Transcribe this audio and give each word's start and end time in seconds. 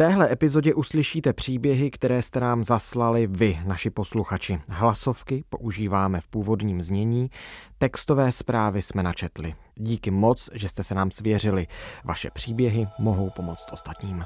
téhle 0.00 0.32
epizodě 0.32 0.74
uslyšíte 0.74 1.32
příběhy, 1.32 1.90
které 1.90 2.22
jste 2.22 2.40
nám 2.40 2.64
zaslali 2.64 3.26
vy, 3.26 3.60
naši 3.66 3.90
posluchači. 3.90 4.60
Hlasovky 4.68 5.44
používáme 5.48 6.20
v 6.20 6.28
původním 6.28 6.82
znění, 6.82 7.30
textové 7.78 8.32
zprávy 8.32 8.82
jsme 8.82 9.02
načetli. 9.02 9.54
Díky 9.74 10.10
moc, 10.10 10.50
že 10.54 10.68
jste 10.68 10.82
se 10.82 10.94
nám 10.94 11.10
svěřili. 11.10 11.66
Vaše 12.04 12.30
příběhy 12.30 12.86
mohou 12.98 13.30
pomoct 13.30 13.66
ostatním. 13.72 14.24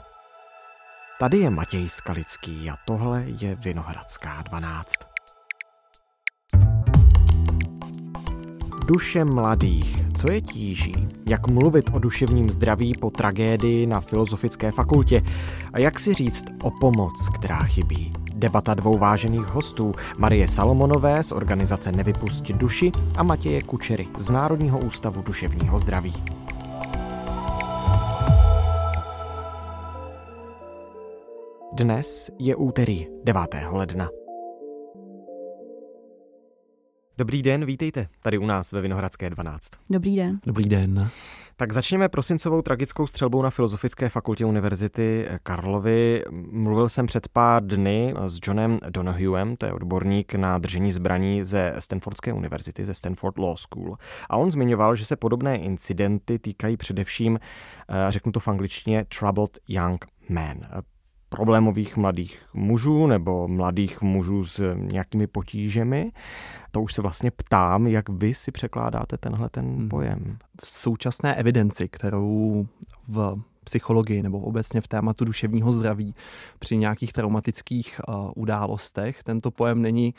Tady 1.21 1.39
je 1.39 1.51
Matěj 1.51 1.89
Skalický 1.89 2.71
a 2.71 2.77
tohle 2.87 3.25
je 3.41 3.55
Vinohradská 3.55 4.43
12. 4.43 5.14
Duše 8.87 9.25
mladých. 9.25 10.05
Co 10.15 10.33
je 10.33 10.41
tíží? 10.41 11.09
Jak 11.29 11.51
mluvit 11.51 11.91
o 11.93 11.99
duševním 11.99 12.51
zdraví 12.51 12.93
po 13.01 13.11
tragédii 13.11 13.87
na 13.87 14.01
Filozofické 14.01 14.73
fakultě? 14.73 15.23
A 15.73 15.79
jak 15.79 16.01
si 16.01 16.15
říct 16.15 16.45
o 16.63 16.71
pomoc, 16.71 17.29
která 17.35 17.59
chybí? 17.59 18.13
Debata 18.35 18.75
dvou 18.75 18.99
vážených 18.99 19.47
hostů, 19.47 19.93
Marie 20.19 20.49
Salomonové 20.49 21.23
z 21.23 21.33
organizace 21.33 21.93
Nevypustit 21.93 22.57
duši 22.57 22.93
a 23.17 23.23
Matěje 23.23 23.63
Kučery 23.63 24.09
z 24.19 24.31
Národního 24.31 24.79
ústavu 24.79 25.23
duševního 25.23 25.79
zdraví. 25.79 26.15
Dnes 31.73 32.31
je 32.39 32.57
úterý 32.57 33.07
9. 33.25 33.41
ledna. 33.71 34.24
Dobrý 37.19 37.43
den, 37.43 37.65
vítejte 37.65 38.09
tady 38.23 38.39
u 38.39 38.47
nás 38.47 38.73
ve 38.73 38.81
Vinohradské 38.81 39.31
12. 39.31 39.71
Dobrý 39.91 40.17
den. 40.17 40.41
Dobrý 40.47 40.65
den. 40.65 41.11
Tak 41.57 41.73
začněme 41.73 42.09
prosincovou 42.09 42.63
tragickou 42.63 43.07
střelbou 43.07 43.43
na 43.43 43.51
Filozofické 43.51 44.09
fakultě 44.09 44.45
Univerzity 44.45 45.29
Karlovy. 45.43 46.23
Mluvil 46.51 46.89
jsem 46.89 47.07
před 47.07 47.29
pár 47.29 47.67
dny 47.67 48.15
s 48.27 48.41
Johnem 48.47 48.79
Donohuem, 48.91 49.57
to 49.57 49.67
je 49.67 49.73
odborník 49.73 50.35
na 50.35 50.59
držení 50.59 50.93
zbraní 50.93 51.45
ze 51.45 51.75
Stanfordské 51.79 52.33
univerzity, 52.33 52.85
ze 52.85 52.95
Stanford 52.95 53.39
Law 53.39 53.57
School. 53.57 53.97
A 54.31 54.37
on 54.37 54.51
zmiňoval, 54.51 54.97
že 54.97 55.05
se 55.05 55.17
podobné 55.17 55.57
incidenty 55.57 56.39
týkají 56.39 56.77
především, 56.77 57.39
eh, 57.39 57.95
řeknu 58.09 58.33
to 58.33 58.41
v 58.41 58.49
angličtině, 58.49 59.05
troubled 59.19 59.59
young 59.69 60.05
men 60.29 60.69
problémových 61.37 61.97
mladých 61.97 62.51
mužů 62.55 63.07
nebo 63.07 63.49
mladých 63.49 64.03
mužů 64.03 64.45
s 64.45 64.75
nějakými 64.75 65.27
potížemi. 65.27 66.13
To 66.71 66.83
už 66.83 66.95
se 66.95 67.03
vlastně 67.03 67.31
ptám, 67.31 67.87
jak 67.87 68.09
vy 68.09 68.35
si 68.35 68.53
překládáte 68.53 69.19
tenhle 69.19 69.49
ten 69.49 69.77
hmm. 69.77 69.89
pojem. 69.89 70.39
V 70.65 70.69
současné 70.69 71.35
evidenci, 71.35 71.89
kterou 71.89 72.67
v 73.09 73.37
psychologii 73.65 74.23
nebo 74.23 74.41
obecně 74.41 74.81
v 74.81 74.89
tématu 74.89 75.25
duševního 75.25 75.73
zdraví 75.73 76.15
při 76.59 76.77
nějakých 76.77 77.13
traumatických 77.13 78.01
uh, 78.09 78.31
událostech 78.35 79.23
tento 79.23 79.51
pojem 79.51 79.83
není 79.83 80.15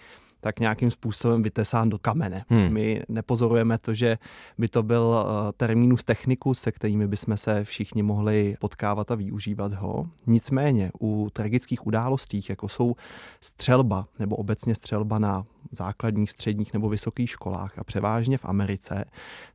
tak 0.46 0.60
nějakým 0.60 0.92
způsobem 0.92 1.44
vytesán 1.44 1.90
do 1.90 1.98
kamene. 1.98 2.46
Hmm. 2.50 2.74
My 2.74 3.04
nepozorujeme 3.10 3.78
to, 3.78 3.94
že 3.94 4.18
by 4.58 4.68
to 4.68 4.84
byl 4.84 5.16
eh, 5.18 5.54
terminus 5.58 6.04
technicus, 6.04 6.60
se 6.60 6.72
kterými 6.72 7.08
bychom 7.08 7.38
se 7.38 7.64
všichni 7.64 8.04
mohli 8.04 8.56
potkávat 8.60 9.12
a 9.12 9.16
využívat 9.16 9.74
ho. 9.74 10.08
Nicméně 10.28 10.92
u 11.02 11.30
tragických 11.34 11.88
událostí, 11.88 12.42
jako 12.50 12.70
jsou 12.70 12.96
střelba 13.42 14.08
nebo 14.20 14.36
obecně 14.36 14.76
střelba 14.76 15.20
na 15.20 15.44
základních, 15.72 16.32
středních 16.32 16.74
nebo 16.74 16.90
vysokých 16.90 17.30
školách 17.30 17.80
a 17.80 17.84
převážně 17.84 18.38
v 18.38 18.46
Americe, 18.46 19.06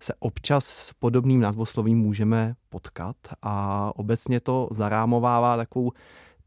se 0.01 0.15
občas 0.19 0.65
s 0.67 0.93
podobným 0.93 1.41
názvoslovím 1.41 1.99
můžeme 1.99 2.55
potkat 2.69 3.17
a 3.43 3.93
obecně 3.97 4.41
to 4.41 4.69
zarámovává 4.71 5.57
takovou 5.57 5.93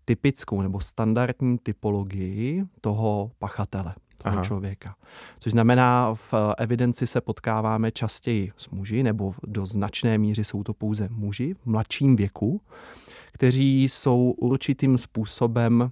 typickou 0.06 0.62
nebo 0.62 0.80
standardní 0.80 1.58
typologii 1.58 2.64
toho 2.82 3.32
pachatele 3.40 3.96
toho 4.24 4.36
Aha. 4.36 4.44
člověka. 4.44 4.96
Což 5.40 5.52
znamená, 5.52 6.14
v 6.14 6.34
evidenci 6.58 7.08
se 7.08 7.22
potkáváme 7.22 7.92
častěji 7.92 8.52
s 8.58 8.70
muži, 8.70 9.04
nebo 9.04 9.36
do 9.44 9.66
značné 9.66 10.18
míry 10.18 10.44
jsou 10.44 10.64
to 10.64 10.74
pouze 10.74 11.08
muži 11.12 11.54
v 11.54 11.66
mladším 11.66 12.16
věku, 12.16 12.62
kteří 13.32 13.84
jsou 13.84 14.34
určitým 14.38 14.98
způsobem 14.98 15.92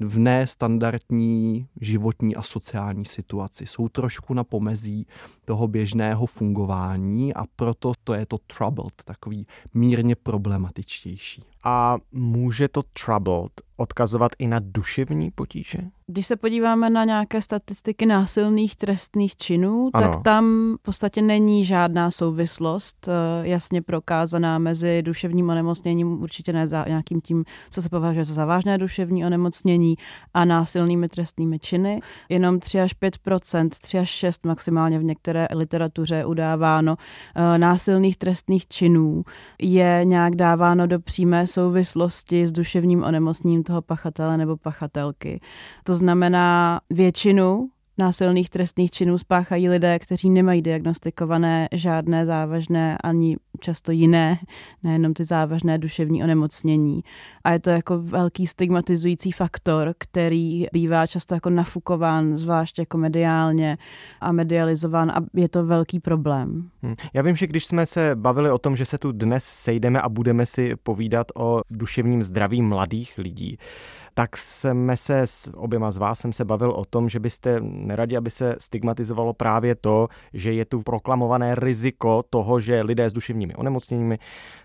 v 0.00 0.18
nestandardní 0.18 1.66
životní 1.80 2.36
a 2.36 2.42
sociální 2.42 3.04
situaci. 3.04 3.66
Jsou 3.66 3.88
trošku 3.88 4.34
na 4.34 4.44
pomezí 4.44 5.06
toho 5.44 5.68
běžného 5.68 6.26
fungování 6.26 7.34
a 7.34 7.44
proto 7.56 7.92
to 8.04 8.14
je 8.14 8.26
to 8.26 8.38
troubled, 8.56 8.92
takový 9.04 9.46
mírně 9.74 10.16
problematičtější. 10.16 11.44
A 11.64 11.98
může 12.12 12.68
to 12.68 12.82
troubled 12.82 13.52
odkazovat 13.80 14.32
i 14.38 14.48
na 14.48 14.60
duševní 14.62 15.30
potíže? 15.30 15.78
Když 16.06 16.26
se 16.26 16.36
podíváme 16.36 16.90
na 16.90 17.04
nějaké 17.04 17.42
statistiky 17.42 18.06
násilných 18.06 18.76
trestných 18.76 19.36
činů, 19.36 19.90
ano. 19.92 20.08
tak 20.08 20.22
tam 20.22 20.74
v 20.80 20.82
podstatě 20.82 21.22
není 21.22 21.64
žádná 21.64 22.10
souvislost 22.10 23.08
eh, 23.08 23.12
jasně 23.48 23.82
prokázaná 23.82 24.58
mezi 24.58 25.02
duševním 25.02 25.50
onemocněním, 25.50 26.22
určitě 26.22 26.52
ne 26.52 26.66
za 26.66 26.84
nějakým 26.88 27.20
tím, 27.20 27.44
co 27.70 27.82
se 27.82 27.88
považuje 27.88 28.24
za 28.24 28.34
závažné 28.34 28.78
duševní 28.78 29.26
onemocnění 29.26 29.94
a 30.34 30.44
násilnými 30.44 31.08
trestnými 31.08 31.58
činy. 31.58 32.00
Jenom 32.28 32.60
3 32.60 32.80
až 32.80 32.92
5% 32.96 33.68
3 33.68 33.98
až 33.98 34.08
6 34.08 34.46
maximálně 34.46 34.98
v 34.98 35.04
některé 35.04 35.46
literatuře 35.54 36.24
udáváno 36.24 36.96
eh, 37.34 37.58
násilných 37.58 38.16
trestných 38.16 38.68
činů 38.68 39.22
je 39.62 40.00
nějak 40.04 40.36
dáváno 40.36 40.86
do 40.86 41.00
přímé 41.00 41.46
souvislosti 41.46 42.48
s 42.48 42.52
duševním 42.52 43.02
onemocněním 43.02 43.62
toho 43.70 43.82
pachatele 43.82 44.36
nebo 44.36 44.56
pachatelky. 44.56 45.40
To 45.84 45.94
znamená 45.94 46.80
většinu 46.90 47.68
násilných 47.98 48.50
trestných 48.50 48.90
činů 48.90 49.18
spáchají 49.18 49.68
lidé, 49.68 49.98
kteří 49.98 50.30
nemají 50.30 50.62
diagnostikované 50.62 51.68
žádné 51.72 52.26
závažné 52.26 52.98
ani 52.98 53.36
často 53.60 53.92
jiné, 53.92 54.38
nejenom 54.82 55.14
ty 55.14 55.24
závažné 55.24 55.78
duševní 55.78 56.22
onemocnění. 56.22 57.00
A 57.44 57.52
je 57.52 57.60
to 57.60 57.70
jako 57.70 57.98
velký 57.98 58.46
stigmatizující 58.46 59.32
faktor, 59.32 59.94
který 59.98 60.66
bývá 60.72 61.06
často 61.06 61.34
jako 61.34 61.50
nafukován, 61.50 62.36
zvlášť 62.36 62.78
jako 62.78 62.98
mediálně 62.98 63.78
a 64.20 64.32
medializován 64.32 65.10
a 65.10 65.20
je 65.34 65.48
to 65.48 65.66
velký 65.66 66.00
problém. 66.00 66.70
Hmm. 66.82 66.94
Já 67.14 67.22
vím, 67.22 67.36
že 67.36 67.46
když 67.46 67.66
jsme 67.66 67.86
se 67.86 68.10
bavili 68.14 68.50
o 68.50 68.58
tom, 68.58 68.76
že 68.76 68.84
se 68.84 68.98
tu 68.98 69.12
dnes 69.12 69.44
sejdeme 69.44 70.00
a 70.00 70.08
budeme 70.08 70.46
si 70.46 70.76
povídat 70.76 71.26
o 71.34 71.60
duševním 71.70 72.22
zdraví 72.22 72.62
mladých 72.62 73.18
lidí, 73.18 73.58
tak 74.20 74.36
jsme 74.36 74.96
se 74.96 75.20
s 75.20 75.52
oběma 75.56 75.90
z 75.90 75.96
vás 75.96 76.18
jsem 76.18 76.32
se 76.32 76.44
bavil 76.44 76.70
o 76.70 76.84
tom, 76.84 77.08
že 77.08 77.20
byste 77.20 77.60
neradi, 77.60 78.16
aby 78.16 78.30
se 78.30 78.56
stigmatizovalo 78.58 79.32
právě 79.32 79.74
to, 79.74 80.08
že 80.32 80.52
je 80.52 80.64
tu 80.64 80.80
proklamované 80.80 81.54
riziko 81.54 82.24
toho, 82.30 82.60
že 82.60 82.82
lidé 82.82 83.10
s 83.10 83.12
duševními 83.12 83.54
onemocněními 83.54 84.18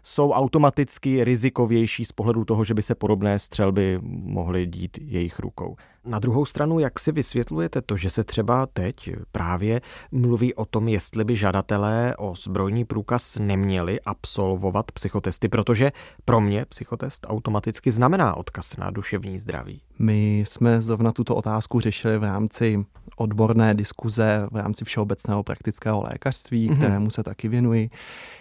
jsou 0.03 0.31
automaticky 0.31 1.23
rizikovější 1.23 2.05
z 2.05 2.11
pohledu 2.11 2.45
toho, 2.45 2.63
že 2.63 2.73
by 2.73 2.81
se 2.81 2.95
podobné 2.95 3.39
střelby 3.39 3.99
mohly 4.03 4.65
dít 4.65 4.97
jejich 5.01 5.39
rukou. 5.39 5.75
Na 6.05 6.19
druhou 6.19 6.45
stranu, 6.45 6.79
jak 6.79 6.99
si 6.99 7.11
vysvětlujete 7.11 7.81
to, 7.81 7.97
že 7.97 8.09
se 8.09 8.23
třeba 8.23 8.67
teď 8.73 9.09
právě 9.31 9.81
mluví 10.11 10.53
o 10.53 10.65
tom, 10.65 10.87
jestli 10.87 11.23
by 11.23 11.35
žadatelé 11.35 12.15
o 12.17 12.35
zbrojní 12.35 12.85
průkaz 12.85 13.37
neměli 13.39 14.01
absolvovat 14.01 14.91
psychotesty, 14.91 15.49
protože 15.49 15.91
pro 16.25 16.41
mě 16.41 16.65
psychotest 16.65 17.25
automaticky 17.29 17.91
znamená 17.91 18.37
odkaz 18.37 18.77
na 18.77 18.91
duševní 18.91 19.39
zdraví. 19.45 19.81
My 19.99 20.43
jsme 20.47 20.81
zrovna 20.81 21.11
tuto 21.11 21.35
otázku 21.35 21.79
řešili 21.79 22.17
v 22.17 22.23
rámci 22.23 22.85
odborné 23.15 23.73
diskuze 23.73 24.47
v 24.51 24.55
rámci 24.55 24.85
všeobecného 24.85 25.43
praktického 25.43 26.03
lékařství, 26.11 26.69
mm-hmm. 26.69 26.75
kterému 26.75 27.09
se 27.09 27.23
taky 27.23 27.47
věnuji, 27.47 27.89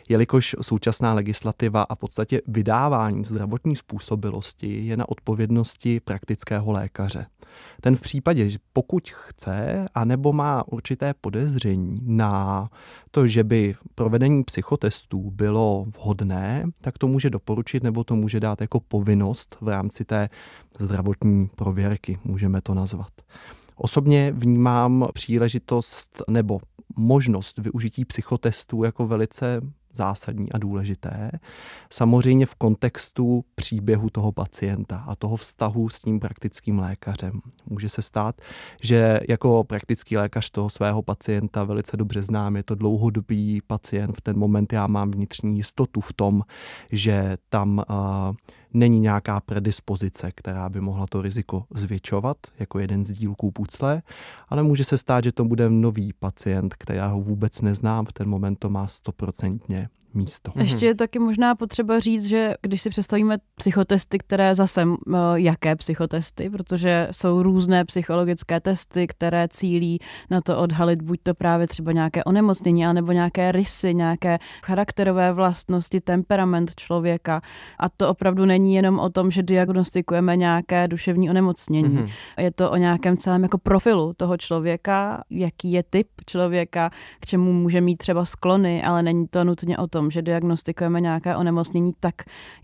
jelikož 0.09 0.57
současná 0.63 1.15
legislativa 1.15 1.83
a 1.83 1.95
v 1.95 1.99
podstatě 1.99 2.41
vydávání 2.47 3.25
zdravotní 3.25 3.77
způsobilosti 3.77 4.87
je 4.87 4.97
na 4.97 5.09
odpovědnosti 5.09 6.01
praktického 6.01 6.73
lékaře. 6.73 7.27
Ten 7.81 7.97
v 7.97 8.01
případě, 8.01 8.51
že 8.51 8.59
pokud 8.73 9.11
chce, 9.11 9.87
anebo 9.95 10.33
má 10.33 10.69
určité 10.69 11.15
podezření 11.21 12.01
na 12.03 12.69
to, 13.11 13.27
že 13.27 13.45
by 13.45 13.75
provedení 13.95 14.45
psychotestů 14.45 15.31
bylo 15.31 15.87
vhodné, 15.99 16.65
tak 16.81 16.99
to 16.99 17.09
může 17.09 17.31
doporučit 17.31 17.83
nebo 17.83 18.05
to 18.05 18.17
může 18.17 18.41
dát 18.41 18.61
jako 18.61 18.81
povinnost 18.81 19.57
v 19.61 19.69
rámci 19.69 20.05
té 20.05 20.29
zdravotní 20.79 21.44
prověrky, 21.49 22.19
můžeme 22.25 22.61
to 22.61 22.75
nazvat. 22.75 23.11
Osobně 23.77 24.33
vnímám 24.33 25.07
příležitost 25.13 26.23
nebo 26.29 26.61
možnost 26.97 27.59
využití 27.59 28.05
psychotestů 28.05 28.85
jako 28.85 29.07
velice 29.07 29.61
zásadní 29.97 30.53
a 30.53 30.59
důležité. 30.59 31.31
Samozřejmě 31.91 32.47
v 32.47 32.55
kontextu 32.55 33.45
příběhu 33.55 34.11
toho 34.11 34.33
pacienta 34.33 35.05
a 35.09 35.15
toho 35.17 35.37
vztahu 35.37 35.89
s 35.89 36.01
tím 36.01 36.21
praktickým 36.21 36.79
lékařem. 36.79 37.41
Může 37.67 37.89
se 37.89 38.03
stát, 38.03 38.41
že 38.83 39.21
jako 39.29 39.65
praktický 39.65 40.17
lékař 40.17 40.51
toho 40.51 40.71
svého 40.71 41.03
pacienta 41.03 41.65
velice 41.65 41.97
dobře 41.97 42.23
znám, 42.23 42.57
je 42.57 42.63
to 42.63 42.75
dlouhodobý 42.75 43.61
pacient, 43.67 44.17
v 44.17 44.21
ten 44.21 44.39
moment 44.39 44.73
já 44.73 44.87
mám 44.87 45.11
vnitřní 45.11 45.57
jistotu 45.57 46.01
v 46.01 46.13
tom, 46.13 46.43
že 46.93 47.37
tam 47.49 47.83
uh, 47.91 48.35
není 48.75 49.01
nějaká 49.01 49.41
predispozice, 49.41 50.33
která 50.35 50.69
by 50.69 50.81
mohla 50.81 51.07
to 51.07 51.23
riziko 51.23 51.65
zvětšovat 51.75 52.37
jako 52.59 52.79
jeden 52.79 53.05
z 53.05 53.13
dílků 53.13 53.51
pucle, 53.51 54.03
ale 54.49 54.63
může 54.63 54.85
se 54.85 54.99
stát, 54.99 55.25
že 55.25 55.33
to 55.33 55.45
bude 55.45 55.71
nový 55.71 56.13
pacient, 56.13 56.75
kterého 56.75 57.21
vůbec 57.21 57.63
neznám, 57.63 58.07
v 58.07 58.13
ten 58.13 58.29
moment 58.29 58.59
to 58.59 58.71
má 58.71 58.87
stoprocentně 58.87 59.89
místo. 60.15 60.53
Ještě 60.57 60.87
je 60.87 60.95
taky 60.95 61.19
možná 61.19 61.55
potřeba 61.55 62.01
říct, 62.01 62.25
že 62.25 62.55
když 62.63 62.83
si 62.83 62.91
představíme 62.91 63.39
psychotesty, 63.55 64.19
které 64.19 64.55
zase, 64.55 64.87
jaké 65.35 65.77
psychotesty, 65.77 66.51
protože 66.51 67.09
jsou 67.13 67.43
různé 67.43 67.85
psychologické 67.85 68.61
testy, 68.61 69.07
které 69.07 69.49
cílí 69.49 69.99
na 70.31 70.41
to 70.41 70.59
odhalit 70.59 71.03
buď 71.03 71.21
to 71.23 71.35
právě 71.35 71.67
třeba 71.67 71.93
nějaké 71.93 72.25
onemocnění, 72.25 72.87
anebo 72.87 73.13
nějaké 73.13 73.53
rysy, 73.53 73.95
nějaké 73.95 74.39
charakterové 74.65 75.33
vlastnosti, 75.33 76.01
temperament 76.01 76.75
člověka. 76.75 77.41
A 77.79 77.89
to 77.89 78.09
opravdu 78.09 78.45
není 78.45 78.75
jenom 78.75 78.99
o 78.99 79.11
tom, 79.11 79.31
že 79.31 79.43
diagnostikujeme 79.43 80.37
nějaké 80.37 80.89
duševní 80.89 81.31
onemocnění. 81.31 81.99
Mm-hmm. 81.99 82.11
Je 82.39 82.51
to 82.51 82.71
o 82.71 82.77
nějakém 82.77 83.17
celém 83.17 83.43
jako 83.43 83.59
profilu 83.59 84.13
toho 84.17 84.37
člověka, 84.37 85.23
jaký 85.31 85.73
je 85.73 85.83
typ 85.83 86.09
člověka, 86.27 86.91
k 87.21 87.27
čemu 87.27 87.53
může 87.53 87.81
mít 87.81 87.97
třeba 87.97 88.25
sklony, 88.25 88.83
ale 88.83 89.03
není 89.03 89.27
to 89.29 89.45
nutně 89.45 89.79
o 89.79 89.87
tom, 89.87 90.04
tom, 90.05 90.11
že 90.11 90.23
diagnostikujeme 90.23 91.01
nějaké 91.01 91.37
onemocnění 91.37 91.93
tak, 92.01 92.15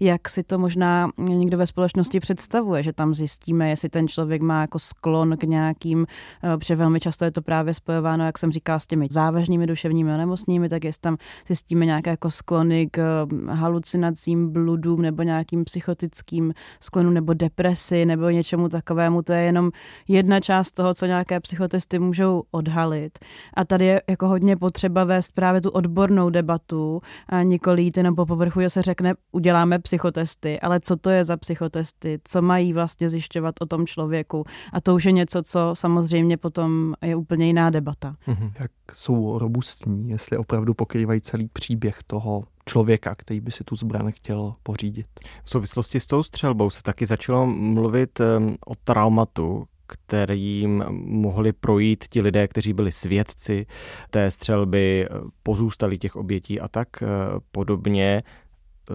jak 0.00 0.28
si 0.28 0.42
to 0.42 0.58
možná 0.58 1.10
někdo 1.18 1.58
ve 1.58 1.66
společnosti 1.66 2.20
představuje, 2.20 2.82
že 2.82 2.92
tam 2.92 3.14
zjistíme, 3.14 3.70
jestli 3.70 3.88
ten 3.88 4.08
člověk 4.08 4.42
má 4.42 4.60
jako 4.60 4.78
sklon 4.78 5.36
k 5.36 5.44
nějakým, 5.44 6.06
eh, 6.44 6.56
protože 6.56 6.76
velmi 6.76 7.00
často 7.00 7.24
je 7.24 7.30
to 7.30 7.42
právě 7.42 7.74
spojováno, 7.74 8.24
jak 8.24 8.38
jsem 8.38 8.52
říkala, 8.52 8.78
s 8.78 8.86
těmi 8.86 9.06
závažnými 9.10 9.66
duševními 9.66 10.14
onemocněními, 10.14 10.68
tak 10.68 10.84
jestli 10.84 11.00
tam 11.00 11.16
zjistíme 11.46 11.86
nějaké 11.86 12.10
jako 12.10 12.30
sklony 12.30 12.88
k 12.90 13.26
hm, 13.32 13.48
halucinacím, 13.48 14.52
bludům 14.52 15.02
nebo 15.02 15.22
nějakým 15.22 15.64
psychotickým 15.64 16.54
sklonu 16.80 17.10
nebo 17.10 17.34
depresi 17.34 18.04
nebo 18.04 18.28
něčemu 18.30 18.68
takovému. 18.68 19.22
To 19.22 19.32
je 19.32 19.42
jenom 19.42 19.70
jedna 20.08 20.40
část 20.40 20.72
toho, 20.72 20.94
co 20.94 21.06
nějaké 21.06 21.40
psychotesty 21.40 21.98
můžou 21.98 22.42
odhalit. 22.50 23.18
A 23.54 23.64
tady 23.64 23.86
je 23.86 24.02
jako 24.08 24.28
hodně 24.28 24.56
potřeba 24.56 25.04
vést 25.04 25.32
právě 25.32 25.60
tu 25.60 25.70
odbornou 25.70 26.30
debatu 26.30 27.00
a 27.30 27.42
nikoli 27.42 27.82
jít 27.82 27.96
jenom 27.96 28.14
po 28.14 28.26
povrchu, 28.26 28.60
že 28.60 28.70
se 28.70 28.82
řekne, 28.82 29.14
uděláme 29.32 29.78
psychotesty, 29.78 30.60
ale 30.60 30.80
co 30.80 30.96
to 30.96 31.10
je 31.10 31.24
za 31.24 31.36
psychotesty, 31.36 32.18
co 32.24 32.42
mají 32.42 32.72
vlastně 32.72 33.10
zjišťovat 33.10 33.54
o 33.60 33.66
tom 33.66 33.86
člověku. 33.86 34.44
A 34.72 34.80
to 34.80 34.94
už 34.94 35.04
je 35.04 35.12
něco, 35.12 35.42
co 35.42 35.70
samozřejmě 35.74 36.36
potom 36.36 36.94
je 37.02 37.16
úplně 37.16 37.46
jiná 37.46 37.70
debata. 37.70 38.16
Mhm. 38.26 38.52
Jak 38.60 38.70
jsou 38.94 39.38
robustní, 39.38 40.10
jestli 40.10 40.36
opravdu 40.36 40.74
pokrývají 40.74 41.20
celý 41.20 41.48
příběh 41.52 41.98
toho 42.06 42.44
člověka, 42.68 43.14
který 43.14 43.40
by 43.40 43.50
si 43.50 43.64
tu 43.64 43.76
zbraň 43.76 44.12
chtěl 44.12 44.54
pořídit. 44.62 45.06
V 45.44 45.50
souvislosti 45.50 46.00
s 46.00 46.06
tou 46.06 46.22
střelbou 46.22 46.70
se 46.70 46.82
taky 46.82 47.06
začalo 47.06 47.46
mluvit 47.46 48.20
o 48.66 48.74
traumatu, 48.84 49.64
kterým 49.90 50.84
mohli 51.04 51.52
projít 51.52 52.04
ti 52.10 52.20
lidé, 52.20 52.48
kteří 52.48 52.72
byli 52.72 52.92
svědci 52.92 53.66
té 54.10 54.30
střelby, 54.30 55.08
pozůstali 55.42 55.98
těch 55.98 56.16
obětí 56.16 56.60
a 56.60 56.68
tak 56.68 56.88
eh, 57.02 57.06
podobně 57.52 58.22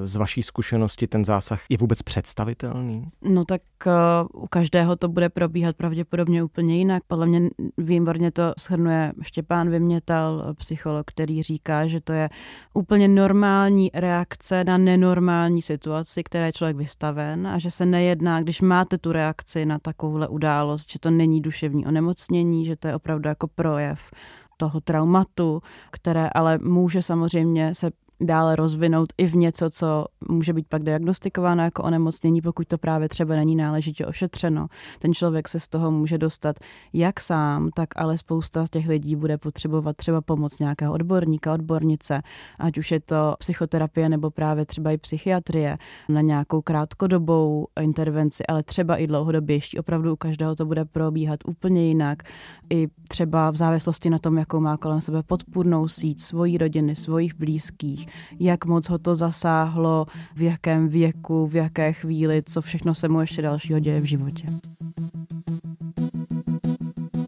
z 0.03 0.15
vaší 0.15 0.44
zkušenosti 0.44 1.07
ten 1.07 1.25
zásah 1.25 1.62
je 1.69 1.77
vůbec 1.77 2.01
představitelný? 2.01 3.09
No 3.21 3.45
tak 3.45 3.62
uh, 3.86 4.44
u 4.44 4.47
každého 4.47 4.95
to 4.95 5.07
bude 5.07 5.30
probíhat 5.30 5.75
pravděpodobně 5.75 6.44
úplně 6.44 6.77
jinak. 6.77 7.03
Podle 7.07 7.25
mě 7.25 7.42
výborně 7.77 8.31
to 8.31 8.53
shrnuje 8.59 9.13
Štěpán 9.21 9.69
Vymětal, 9.69 10.53
psycholog, 10.57 11.06
který 11.07 11.44
říká, 11.44 11.88
že 11.88 12.01
to 12.01 12.13
je 12.13 12.30
úplně 12.74 13.07
normální 13.07 13.92
reakce 13.94 14.63
na 14.63 14.77
nenormální 14.77 15.62
situaci, 15.62 16.24
které 16.24 16.45
je 16.45 16.53
člověk 16.53 16.77
vystaven 16.77 17.47
a 17.47 17.59
že 17.59 17.71
se 17.71 17.86
nejedná, 17.86 18.42
když 18.42 18.62
máte 18.62 18.97
tu 18.97 19.12
reakci 19.12 19.65
na 19.65 19.80
takovouhle 19.80 20.27
událost, 20.27 20.92
že 20.92 21.00
to 21.00 21.12
není 21.12 21.42
duševní 21.42 21.86
onemocnění, 21.86 22.65
že 22.65 22.75
to 22.75 22.88
je 22.88 22.95
opravdu 22.95 23.30
jako 23.30 23.47
projev 23.47 24.12
toho 24.57 24.81
traumatu, 24.81 25.62
které 25.92 26.30
ale 26.30 26.57
může 26.57 27.01
samozřejmě 27.01 27.75
se 27.75 27.92
dále 28.22 28.56
rozvinout 28.56 29.08
i 29.18 29.26
v 29.26 29.36
něco, 29.36 29.70
co 29.70 30.06
může 30.30 30.54
být 30.54 30.66
pak 30.70 30.84
diagnostikováno 30.84 31.64
jako 31.64 31.84
onemocnění, 31.84 32.42
pokud 32.42 32.68
to 32.68 32.78
právě 32.78 33.10
třeba 33.10 33.36
není 33.36 33.56
náležitě 33.56 34.06
ošetřeno. 34.06 34.68
Ten 35.00 35.14
člověk 35.14 35.48
se 35.48 35.60
z 35.60 35.68
toho 35.68 35.92
může 35.92 36.18
dostat 36.18 36.56
jak 36.94 37.20
sám, 37.20 37.70
tak 37.76 37.90
ale 37.96 38.18
spousta 38.18 38.68
z 38.68 38.70
těch 38.70 38.88
lidí 38.88 39.16
bude 39.16 39.38
potřebovat 39.38 39.96
třeba 39.96 40.22
pomoc 40.22 40.60
nějakého 40.60 40.94
odborníka, 40.94 41.54
odbornice, 41.54 42.22
ať 42.60 42.78
už 42.78 42.92
je 42.92 43.00
to 43.00 43.36
psychoterapie 43.40 44.10
nebo 44.10 44.32
právě 44.32 44.66
třeba 44.66 44.92
i 44.92 44.98
psychiatrie 44.98 45.78
na 46.10 46.22
nějakou 46.22 46.62
krátkodobou 46.62 47.68
intervenci, 47.82 48.46
ale 48.46 48.64
třeba 48.64 48.98
i 48.98 49.08
dlouhodobější. 49.08 49.80
Opravdu 49.80 50.14
u 50.14 50.16
každého 50.16 50.56
to 50.56 50.66
bude 50.66 50.86
probíhat 50.86 51.40
úplně 51.46 51.88
jinak. 51.88 52.24
I 52.70 52.88
třeba 53.08 53.52
v 53.52 53.56
závislosti 53.56 54.10
na 54.10 54.20
tom, 54.20 54.38
jakou 54.38 54.60
má 54.60 54.78
kolem 54.78 55.02
sebe 55.02 55.24
podpůrnou 55.24 55.88
síť 55.88 56.22
svojí 56.22 56.58
rodiny, 56.58 56.96
svojich 56.96 57.36
blízkých, 57.36 58.05
jak 58.40 58.66
moc 58.66 58.90
ho 58.90 58.98
to 58.98 59.16
zasáhlo, 59.16 60.06
v 60.36 60.42
jakém 60.42 60.88
věku, 60.88 61.48
v 61.48 61.56
jaké 61.56 61.94
chvíli, 61.94 62.44
co 62.46 62.62
všechno 62.62 62.96
se 62.96 63.07
mu 63.07 63.22
ještě 63.22 63.42
dalšího 63.42 63.80
děje 63.80 64.02
v 64.02 64.06
životě. 64.06 64.48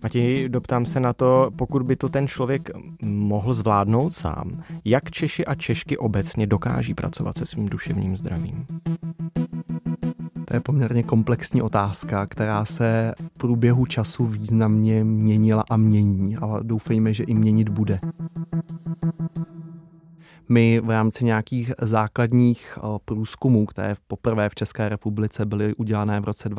Mati, 0.04 0.50
doptám 0.50 0.86
se 0.86 1.00
na 1.00 1.14
to, 1.14 1.52
pokud 1.56 1.84
by 1.84 1.96
to 1.96 2.10
ten 2.10 2.28
člověk 2.28 2.70
mohl 3.04 3.54
zvládnout 3.54 4.14
sám, 4.14 4.64
jak 4.86 5.12
Češi 5.12 5.46
a 5.46 5.56
Češky 5.56 5.98
obecně 5.98 6.48
dokáží 6.48 6.94
pracovat 6.94 7.38
se 7.38 7.46
svým 7.46 7.66
duševním 7.66 8.16
zdravím? 8.16 8.66
To 10.46 10.54
je 10.54 10.60
poměrně 10.60 11.04
komplexní 11.04 11.62
otázka, 11.62 12.26
která 12.26 12.66
se 12.66 13.14
v 13.20 13.38
průběhu 13.38 13.86
času 13.86 14.26
významně 14.26 15.04
měnila 15.04 15.64
a 15.70 15.78
mění, 15.78 16.38
ale 16.38 16.60
doufejme, 16.64 17.14
že 17.14 17.24
i 17.24 17.34
měnit 17.34 17.70
bude. 17.70 18.00
My 20.50 20.80
v 20.80 20.90
rámci 20.90 21.26
nějakých 21.26 21.72
základních 21.82 22.78
eh, 22.78 22.82
průzkumů, 23.06 23.66
které 23.66 23.96
poprvé 24.08 24.50
v 24.50 24.56
České 24.56 24.90
republice 24.90 25.46
byly 25.46 25.76
udělané 25.76 26.20
v 26.20 26.24
roce 26.24 26.50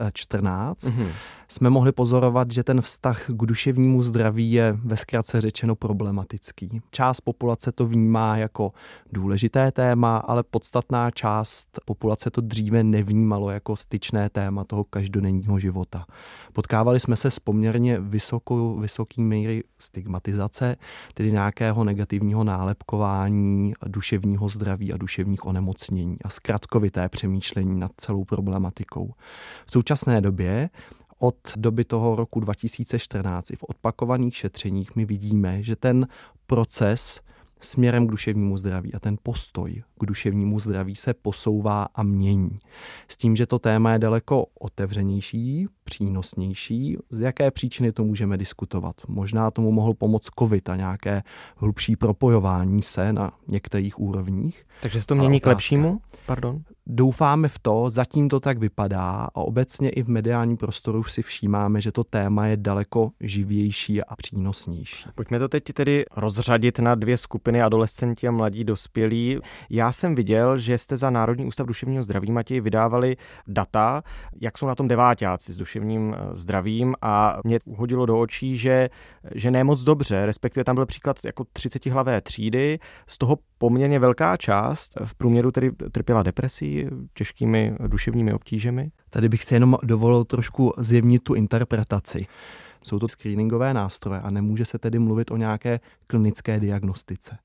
2014, 0.00 0.84
mm-hmm 0.84 1.10
jsme 1.52 1.70
mohli 1.70 1.92
pozorovat, 1.92 2.50
že 2.50 2.64
ten 2.64 2.80
vztah 2.80 3.24
k 3.28 3.46
duševnímu 3.46 4.02
zdraví 4.02 4.52
je 4.52 4.78
ve 4.84 4.96
zkratce 4.96 5.40
řečeno 5.40 5.76
problematický. 5.76 6.80
Část 6.90 7.20
populace 7.20 7.72
to 7.72 7.86
vnímá 7.86 8.36
jako 8.36 8.72
důležité 9.12 9.72
téma, 9.72 10.16
ale 10.16 10.42
podstatná 10.42 11.10
část 11.10 11.68
populace 11.84 12.30
to 12.30 12.40
dříve 12.40 12.84
nevnímalo 12.84 13.50
jako 13.50 13.76
styčné 13.76 14.30
téma 14.30 14.64
toho 14.64 14.84
každodenního 14.84 15.58
života. 15.58 16.06
Potkávali 16.52 17.00
jsme 17.00 17.16
se 17.16 17.30
s 17.30 17.38
poměrně 17.38 18.00
vysokou, 18.00 18.78
vysoký 18.78 19.22
míry 19.22 19.64
stigmatizace, 19.78 20.76
tedy 21.14 21.32
nějakého 21.32 21.84
negativního 21.84 22.44
nálepkování 22.44 23.72
duševního 23.86 24.48
zdraví 24.48 24.92
a 24.92 24.96
duševních 24.96 25.46
onemocnění 25.46 26.16
a 26.24 26.28
zkratkovité 26.28 27.08
přemýšlení 27.08 27.80
nad 27.80 27.90
celou 27.96 28.24
problematikou. 28.24 29.14
V 29.66 29.70
současné 29.90 30.20
době 30.20 30.70
od 31.18 31.36
doby 31.56 31.84
toho 31.84 32.16
roku 32.16 32.40
2014 32.40 33.50
i 33.50 33.56
v 33.56 33.64
odpakovaných 33.68 34.36
šetřeních 34.36 34.96
my 34.96 35.04
vidíme, 35.04 35.62
že 35.62 35.76
ten 35.76 36.06
proces 36.46 37.20
směrem 37.60 38.06
k 38.06 38.10
duševnímu 38.10 38.56
zdraví 38.56 38.94
a 38.94 38.98
ten 38.98 39.16
postoj 39.22 39.82
k 40.00 40.06
duševnímu 40.06 40.60
zdraví 40.60 40.96
se 40.96 41.14
posouvá 41.14 41.88
a 41.94 42.02
mění. 42.02 42.58
S 43.08 43.16
tím, 43.16 43.36
že 43.36 43.46
to 43.46 43.58
téma 43.58 43.92
je 43.92 43.98
daleko 43.98 44.46
otevřenější, 44.60 45.66
přínosnější. 45.84 46.96
Z 47.10 47.20
jaké 47.20 47.50
příčiny 47.50 47.92
to 47.92 48.04
můžeme 48.04 48.38
diskutovat? 48.38 48.94
Možná 49.08 49.50
tomu 49.50 49.72
mohl 49.72 49.94
pomoct 49.94 50.30
COVID 50.38 50.68
a 50.68 50.76
nějaké 50.76 51.22
hlubší 51.56 51.96
propojování 51.96 52.82
se 52.82 53.12
na 53.12 53.32
některých 53.48 54.00
úrovních. 54.00 54.66
Takže 54.82 55.00
se 55.00 55.06
to 55.06 55.14
mění 55.14 55.40
k 55.40 55.46
lepšímu? 55.46 56.00
Pardon? 56.26 56.62
Doufáme 56.92 57.48
v 57.48 57.58
to, 57.58 57.90
zatím 57.90 58.28
to 58.28 58.40
tak 58.40 58.58
vypadá 58.58 59.28
a 59.34 59.36
obecně 59.36 59.90
i 59.90 60.02
v 60.02 60.08
mediálním 60.08 60.56
prostoru 60.56 61.04
si 61.04 61.22
všímáme, 61.22 61.80
že 61.80 61.92
to 61.92 62.04
téma 62.04 62.46
je 62.46 62.56
daleko 62.56 63.10
živější 63.20 64.02
a 64.02 64.16
přínosnější. 64.16 65.08
Pojďme 65.14 65.38
to 65.38 65.48
teď 65.48 65.64
tedy 65.64 66.04
rozřadit 66.16 66.78
na 66.78 66.94
dvě 66.94 67.16
skupiny 67.16 67.62
adolescenti 67.62 68.28
a 68.28 68.30
mladí 68.30 68.64
dospělí. 68.64 69.38
Já 69.70 69.92
jsem 69.92 70.14
viděl, 70.14 70.58
že 70.58 70.78
jste 70.78 70.96
za 70.96 71.10
Národní 71.10 71.46
ústav 71.46 71.66
duševního 71.66 72.02
zdraví 72.02 72.32
Matěj 72.32 72.60
vydávali 72.60 73.16
data, 73.46 74.02
jak 74.40 74.58
jsou 74.58 74.66
na 74.66 74.74
tom 74.74 74.88
devátáci 74.88 75.52
s 75.52 75.56
duševním 75.56 76.14
eh, 76.14 76.36
zdravím 76.36 76.94
a 77.02 77.38
mě 77.44 77.58
uhodilo 77.64 78.06
do 78.06 78.20
očí, 78.20 78.56
že, 78.56 78.90
že 79.34 79.50
ne 79.50 79.64
moc 79.64 79.82
dobře, 79.82 80.26
respektive 80.26 80.64
tam 80.64 80.74
byl 80.74 80.86
příklad 80.86 81.16
jako 81.24 81.44
30 81.52 81.86
hlavé 81.86 82.20
třídy, 82.20 82.78
z 83.06 83.18
toho 83.18 83.36
poměrně 83.60 83.98
velká 83.98 84.36
část 84.36 84.98
v 85.04 85.14
průměru 85.14 85.50
tedy 85.50 85.72
trpěla 85.92 86.22
depresí, 86.22 86.86
těžkými 87.14 87.76
duševními 87.86 88.32
obtížemi. 88.32 88.90
Tady 89.10 89.28
bych 89.28 89.44
si 89.44 89.54
jenom 89.54 89.76
dovolil 89.82 90.24
trošku 90.24 90.72
zjevnit 90.78 91.22
tu 91.22 91.34
interpretaci. 91.34 92.26
Jsou 92.84 92.98
to 92.98 93.08
screeningové 93.08 93.74
nástroje 93.74 94.20
a 94.20 94.30
nemůže 94.30 94.64
se 94.64 94.78
tedy 94.78 94.98
mluvit 94.98 95.30
o 95.30 95.36
nějaké 95.36 95.80
klinické 96.06 96.60
diagnostice. 96.60 97.38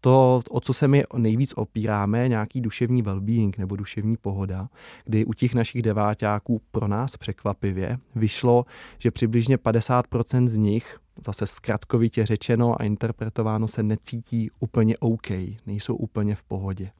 To, 0.00 0.40
o 0.50 0.60
co 0.60 0.72
se 0.72 0.88
my 0.88 1.04
nejvíc 1.16 1.52
opíráme, 1.56 2.28
nějaký 2.28 2.60
duševní 2.60 3.02
well-being 3.04 3.52
nebo 3.58 3.76
duševní 3.76 4.16
pohoda, 4.16 4.68
kdy 5.04 5.24
u 5.24 5.32
těch 5.32 5.54
našich 5.54 5.82
deváťáků 5.82 6.60
pro 6.70 6.88
nás 6.88 7.16
překvapivě 7.16 7.98
vyšlo, 8.14 8.64
že 8.98 9.10
přibližně 9.10 9.56
50% 9.56 10.48
z 10.48 10.56
nich 10.56 10.98
zase 11.26 11.46
zkratkovitě 11.46 12.26
řečeno 12.26 12.80
a 12.80 12.84
interpretováno 12.84 13.68
se 13.68 13.82
necítí 13.82 14.50
úplně 14.60 14.98
OK, 14.98 15.30
nejsou 15.66 15.94
úplně 15.94 16.34
v 16.34 16.42
pohodě. 16.42 16.90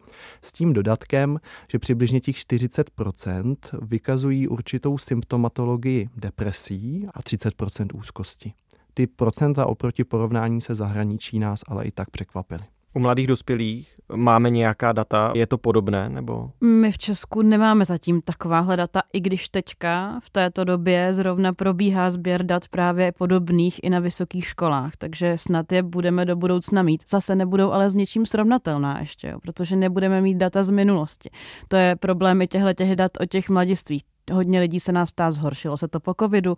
S 0.42 0.52
tím 0.52 0.72
dodatkem, 0.72 1.40
že 1.72 1.78
přibližně 1.78 2.20
těch 2.20 2.36
40% 2.36 3.56
vykazují 3.82 4.48
určitou 4.48 4.98
symptomatologii 4.98 6.08
depresí 6.16 7.06
a 7.14 7.20
30% 7.20 7.88
úzkosti. 7.94 8.52
Ty 8.94 9.06
procenta 9.06 9.66
oproti 9.66 10.04
porovnání 10.04 10.60
se 10.60 10.74
zahraničí 10.74 11.38
nás 11.38 11.60
ale 11.68 11.84
i 11.84 11.90
tak 11.90 12.10
překvapily. 12.10 12.64
U 12.94 12.98
mladých 12.98 13.26
dospělých 13.26 13.94
máme 14.14 14.50
nějaká 14.50 14.92
data? 14.92 15.32
Je 15.34 15.46
to 15.46 15.58
podobné? 15.58 16.08
nebo? 16.08 16.50
My 16.60 16.92
v 16.92 16.98
Česku 16.98 17.42
nemáme 17.42 17.84
zatím 17.84 18.22
takováhle 18.22 18.76
data, 18.76 19.02
i 19.12 19.20
když 19.20 19.48
teďka 19.48 20.20
v 20.22 20.30
této 20.30 20.64
době 20.64 21.14
zrovna 21.14 21.52
probíhá 21.52 22.10
sběr 22.10 22.42
dat 22.42 22.68
právě 22.68 23.12
podobných 23.12 23.80
i 23.82 23.90
na 23.90 24.00
vysokých 24.00 24.46
školách, 24.46 24.92
takže 24.98 25.38
snad 25.38 25.72
je 25.72 25.82
budeme 25.82 26.24
do 26.24 26.36
budoucna 26.36 26.82
mít. 26.82 27.02
Zase 27.08 27.34
nebudou 27.34 27.72
ale 27.72 27.90
s 27.90 27.94
něčím 27.94 28.26
srovnatelná 28.26 29.00
ještě, 29.00 29.28
jo, 29.28 29.38
protože 29.40 29.76
nebudeme 29.76 30.20
mít 30.20 30.36
data 30.36 30.64
z 30.64 30.70
minulosti. 30.70 31.30
To 31.68 31.76
je 31.76 31.96
problém 31.96 32.42
i 32.42 32.46
těchto 32.46 32.72
těch 32.72 32.96
dat 32.96 33.12
o 33.20 33.26
těch 33.26 33.48
mladistvích 33.48 34.02
hodně 34.32 34.60
lidí 34.60 34.80
se 34.80 34.92
nás 34.92 35.10
ptá, 35.10 35.30
zhoršilo 35.30 35.76
se 35.76 35.88
to 35.88 36.00
po 36.00 36.14
covidu. 36.20 36.56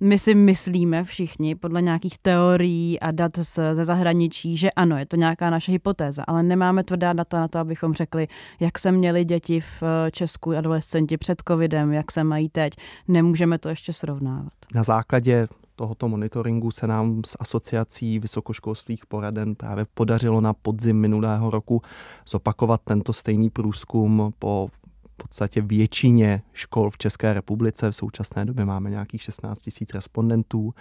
My 0.00 0.18
si 0.18 0.34
myslíme 0.34 1.04
všichni 1.04 1.54
podle 1.54 1.82
nějakých 1.82 2.18
teorií 2.18 3.00
a 3.00 3.10
dat 3.10 3.38
ze 3.72 3.84
zahraničí, 3.84 4.56
že 4.56 4.70
ano, 4.70 4.98
je 4.98 5.06
to 5.06 5.16
nějaká 5.16 5.50
naše 5.50 5.72
hypotéza, 5.72 6.24
ale 6.26 6.42
nemáme 6.42 6.84
tvrdá 6.84 7.12
data 7.12 7.40
na 7.40 7.48
to, 7.48 7.58
abychom 7.58 7.94
řekli, 7.94 8.28
jak 8.60 8.78
se 8.78 8.92
měli 8.92 9.24
děti 9.24 9.60
v 9.60 9.82
eh, 9.82 10.10
Česku 10.10 10.56
adolescenti 10.56 11.16
před 11.16 11.42
covidem, 11.48 11.92
jak 11.92 12.12
se 12.12 12.24
mají 12.24 12.48
teď. 12.48 12.72
Nemůžeme 13.08 13.58
to 13.58 13.68
ještě 13.68 13.92
srovnávat. 13.92 14.52
Na 14.74 14.82
základě 14.82 15.48
tohoto 15.76 16.08
monitoringu 16.08 16.70
se 16.70 16.86
nám 16.86 17.22
s 17.26 17.36
asociací 17.40 18.18
vysokoškolských 18.18 19.06
poraden 19.06 19.54
právě 19.54 19.86
podařilo 19.94 20.40
na 20.40 20.52
podzim 20.52 21.00
minulého 21.00 21.50
roku 21.50 21.82
zopakovat 22.28 22.80
tento 22.84 23.12
stejný 23.12 23.50
průzkum 23.50 24.32
po 24.38 24.68
podstatě 25.16 25.60
většině 25.60 26.42
škol 26.52 26.90
v 26.90 26.98
České 26.98 27.32
republice. 27.32 27.90
V 27.90 27.96
současné 27.96 28.44
době 28.44 28.64
máme 28.64 28.90
nějakých 28.90 29.22
16 29.22 29.58
tisíc 29.58 29.94
respondentů. 29.94 30.74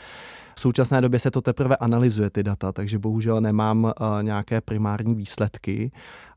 V 0.55 0.59
současné 0.59 1.01
době 1.01 1.19
se 1.19 1.31
to 1.31 1.41
teprve 1.41 1.77
analyzuje 1.77 2.29
ty 2.29 2.43
data, 2.43 2.71
takže 2.71 2.99
bohužel 2.99 3.41
nemám 3.41 3.83
uh, 3.83 3.91
nějaké 4.21 4.61
primární 4.61 5.15
výsledky, 5.15 5.91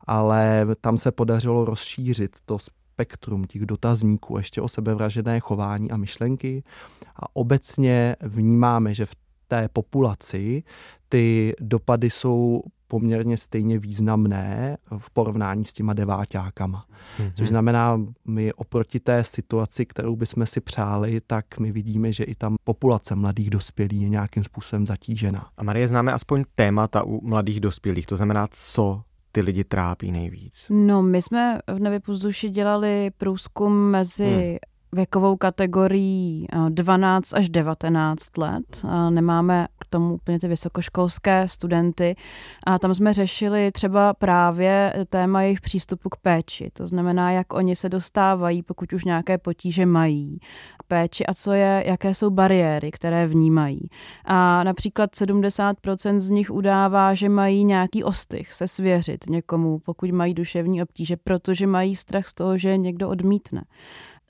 ale 0.07 0.67
tam 0.81 0.97
se 0.97 1.11
podařilo 1.11 1.65
rozšířit 1.65 2.37
to 2.45 2.57
spektrum 2.59 3.43
těch 3.43 3.65
dotazníků 3.65 4.37
ještě 4.37 4.61
o 4.61 4.67
sebevražené 4.67 5.39
chování 5.39 5.91
a 5.91 5.97
myšlenky. 5.97 6.63
A 7.15 7.35
obecně 7.35 8.15
vnímáme, 8.21 8.93
že 8.93 9.05
v 9.05 9.15
té 9.47 9.69
populaci 9.73 10.63
ty 11.09 11.53
dopady 11.59 12.09
jsou 12.09 12.61
poměrně 12.89 13.37
stejně 13.37 13.79
významné 13.79 14.77
v 14.97 15.11
porovnání 15.11 15.65
s 15.65 15.73
těma 15.73 15.93
deváťákama. 15.93 16.85
Mm-hmm. 17.19 17.31
Což 17.35 17.49
znamená, 17.49 18.01
my 18.25 18.53
oproti 18.53 18.99
té 18.99 19.23
situaci, 19.23 19.85
kterou 19.85 20.15
bychom 20.15 20.45
si 20.45 20.61
přáli, 20.61 21.21
tak 21.27 21.59
my 21.59 21.71
vidíme, 21.71 22.13
že 22.13 22.23
i 22.23 22.35
tam 22.35 22.55
populace 22.63 23.15
mladých 23.15 23.49
dospělých 23.49 24.01
je 24.01 24.09
nějakým 24.09 24.43
způsobem 24.43 24.87
zatížena. 24.87 25.49
A 25.57 25.63
Marie, 25.63 25.87
známe 25.87 26.13
aspoň 26.13 26.43
témata 26.55 27.03
u 27.03 27.27
mladých 27.27 27.59
dospělých, 27.59 28.07
to 28.07 28.17
znamená, 28.17 28.47
co 28.51 29.01
ty 29.31 29.41
lidi 29.41 29.63
trápí 29.63 30.11
nejvíc? 30.11 30.65
No, 30.69 31.01
my 31.01 31.21
jsme 31.21 31.59
v 31.67 31.79
Nevypozduši 31.79 32.49
dělali 32.49 33.11
průzkum 33.17 33.91
mezi 33.91 34.25
hmm 34.25 34.57
věkovou 34.91 35.35
kategorii 35.35 36.47
12 36.69 37.33
až 37.33 37.49
19 37.49 38.37
let. 38.37 38.85
Nemáme 39.09 39.67
k 39.79 39.85
tomu 39.89 40.13
úplně 40.13 40.39
ty 40.39 40.47
vysokoškolské 40.47 41.47
studenty. 41.47 42.15
A 42.67 42.79
tam 42.79 42.93
jsme 42.93 43.13
řešili 43.13 43.71
třeba 43.71 44.13
právě 44.13 44.93
téma 45.09 45.41
jejich 45.41 45.61
přístupu 45.61 46.09
k 46.09 46.17
péči. 46.17 46.71
To 46.73 46.87
znamená, 46.87 47.31
jak 47.31 47.53
oni 47.53 47.75
se 47.75 47.89
dostávají, 47.89 48.63
pokud 48.63 48.93
už 48.93 49.05
nějaké 49.05 49.37
potíže 49.37 49.85
mají 49.85 50.39
k 50.79 50.83
péči 50.83 51.25
a 51.25 51.33
co 51.33 51.51
je, 51.51 51.83
jaké 51.87 52.13
jsou 52.13 52.29
bariéry, 52.29 52.91
které 52.91 53.27
vnímají. 53.27 53.89
A 54.25 54.63
například 54.63 55.11
70% 55.11 56.19
z 56.19 56.29
nich 56.29 56.51
udává, 56.51 57.13
že 57.13 57.29
mají 57.29 57.63
nějaký 57.63 58.03
ostych 58.03 58.53
se 58.53 58.67
svěřit 58.67 59.29
někomu, 59.29 59.79
pokud 59.79 60.11
mají 60.11 60.33
duševní 60.33 60.83
obtíže, 60.83 61.17
protože 61.17 61.67
mají 61.67 61.95
strach 61.95 62.27
z 62.27 62.33
toho, 62.33 62.57
že 62.57 62.77
někdo 62.77 63.09
odmítne. 63.09 63.61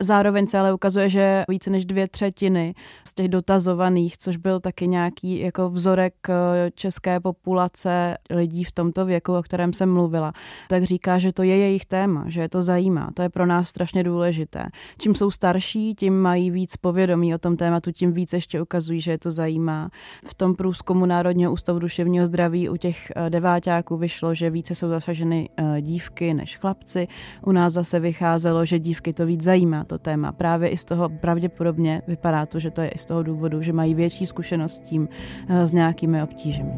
Zároveň 0.02 0.48
se 0.48 0.60
ale 0.60 0.74
ukazuje, 0.74 1.10
že 1.10 1.44
více 1.50 1.70
než 1.70 1.86
dvě 1.86 2.08
třetiny 2.08 2.74
z 3.08 3.14
těch 3.14 3.28
dotazovaných, 3.28 4.18
což 4.18 4.38
byl 4.38 4.60
taky 4.60 4.88
nějaký 4.88 5.40
jako 5.40 5.70
vzorek 5.70 6.14
eh, 6.30 6.72
české 6.76 7.20
populace 7.20 8.18
lidí 8.30 8.64
v 8.64 8.72
tomto 8.72 9.06
věku, 9.06 9.38
o 9.38 9.44
kterém 9.44 9.74
jsem 9.74 9.94
mluvila, 9.94 10.34
tak 10.68 10.84
říká, 10.84 11.18
že 11.18 11.34
to 11.34 11.44
je 11.44 11.58
jejich 11.58 11.86
téma, 11.86 12.24
že 12.28 12.42
je 12.42 12.50
to 12.50 12.62
zajímá. 12.62 13.10
To 13.14 13.22
je 13.22 13.30
pro 13.30 13.46
nás 13.46 13.68
strašně 13.68 14.04
důležité. 14.04 14.66
Čím 14.98 15.16
jsou 15.16 15.32
starší, 15.32 15.96
tím 15.96 16.20
mají 16.20 16.52
víc 16.52 16.78
povědomí 16.78 17.36
o 17.36 17.38
tom 17.38 17.58
tématu, 17.58 17.92
tím 17.92 18.14
víc 18.14 18.34
ještě 18.34 18.62
ukazují, 18.62 19.02
že 19.02 19.12
je 19.12 19.18
to 19.18 19.32
zajímá. 19.32 19.90
V 20.26 20.34
tom 20.34 20.56
průzkumu 20.56 21.06
Národního 21.06 21.54
ústavu 21.54 21.80
duševního 21.80 22.28
zdraví 22.28 22.70
u 22.70 22.78
těch 22.78 23.12
eh, 23.16 23.30
deváťáků 23.30 23.98
vyšlo, 23.98 24.34
že 24.34 24.50
více 24.50 24.76
jsou 24.76 24.90
zasaženy 24.90 25.50
eh, 25.58 25.82
dívky 25.82 26.34
než 26.34 26.58
chlapci. 26.58 27.08
U 27.46 27.52
nás 27.52 27.74
zase 27.74 28.00
vycházelo, 28.00 28.66
že 28.66 28.80
dívky 28.80 29.14
to 29.14 29.26
víc 29.26 29.44
zajímá 29.44 29.89
to 29.90 29.98
téma. 29.98 30.32
Právě 30.32 30.70
i 30.70 30.78
z 30.78 30.86
toho 30.86 31.10
pravděpodobně 31.10 32.02
vypadá 32.08 32.46
to, 32.46 32.60
že 32.60 32.72
to 32.72 32.82
je 32.82 32.90
i 32.90 32.98
z 32.98 33.06
toho 33.06 33.24
důvodu, 33.24 33.62
že 33.62 33.74
mají 33.74 33.94
větší 33.94 34.26
zkušenost 34.26 34.76
s 34.76 34.80
tím, 34.80 35.10
eh, 35.50 35.68
s 35.68 35.74
nějakými 35.74 36.24
obtížemi. 36.24 36.74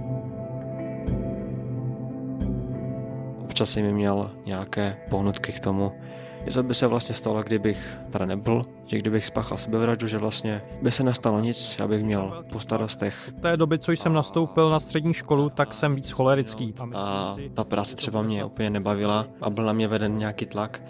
Občas 3.44 3.70
jsem 3.70 3.92
měl 3.92 4.32
nějaké 4.46 4.98
pohnutky 5.10 5.52
k 5.52 5.60
tomu, 5.60 5.92
co 6.50 6.64
by 6.64 6.76
se 6.76 6.88
vlastně 6.88 7.16
stalo, 7.16 7.44
kdybych 7.44 8.00
teda 8.12 8.26
nebyl, 8.26 8.62
že 8.86 8.98
kdybych 8.98 9.26
spáchal 9.26 9.58
sebevraždu, 9.58 10.08
že 10.08 10.18
vlastně 10.18 10.62
by 10.82 10.92
se 10.92 11.04
nestalo 11.04 11.40
nic, 11.40 11.76
já 11.80 11.88
bych 11.88 12.04
měl 12.04 12.44
po 12.52 12.60
starostech. 12.60 13.34
V 13.38 13.42
té 13.42 13.58
doby, 13.58 13.80
co 13.80 13.92
jsem 13.92 14.14
nastoupil 14.14 14.70
na 14.70 14.80
střední 14.80 15.14
školu, 15.14 15.50
tak 15.50 15.74
jsem 15.74 15.96
víc 15.96 16.12
cholerický. 16.12 16.74
A 16.96 17.36
ta 17.54 17.64
práce 17.64 17.96
třeba 17.96 18.22
mě 18.22 18.46
úplně 18.46 18.70
nebavila 18.70 19.28
a 19.42 19.50
byl 19.50 19.66
na 19.66 19.74
mě 19.74 19.88
veden 19.88 20.18
nějaký 20.18 20.46
tlak, 20.46 20.82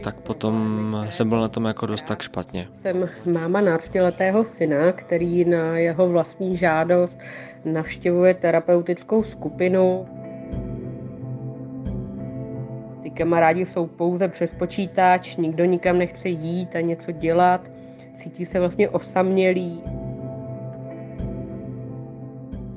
tak 0.00 0.20
potom 0.20 0.96
jsem 1.10 1.28
byl 1.28 1.40
na 1.40 1.48
tom 1.48 1.64
jako 1.64 1.86
dost 1.86 2.06
tak 2.06 2.22
špatně. 2.22 2.68
Jsem 2.72 3.08
máma 3.24 3.60
náctiletého 3.60 4.44
syna, 4.44 4.92
který 4.92 5.44
na 5.44 5.78
jeho 5.78 6.08
vlastní 6.08 6.56
žádost 6.56 7.18
navštěvuje 7.64 8.34
terapeutickou 8.34 9.22
skupinu. 9.22 10.06
Ty 13.02 13.10
kamarádi 13.10 13.66
jsou 13.66 13.86
pouze 13.86 14.28
přes 14.28 14.54
počítač, 14.54 15.36
nikdo 15.36 15.64
nikam 15.64 15.98
nechce 15.98 16.28
jít 16.28 16.76
a 16.76 16.80
něco 16.80 17.12
dělat, 17.12 17.70
cítí 18.16 18.46
se 18.46 18.60
vlastně 18.60 18.88
osamělý. 18.88 19.82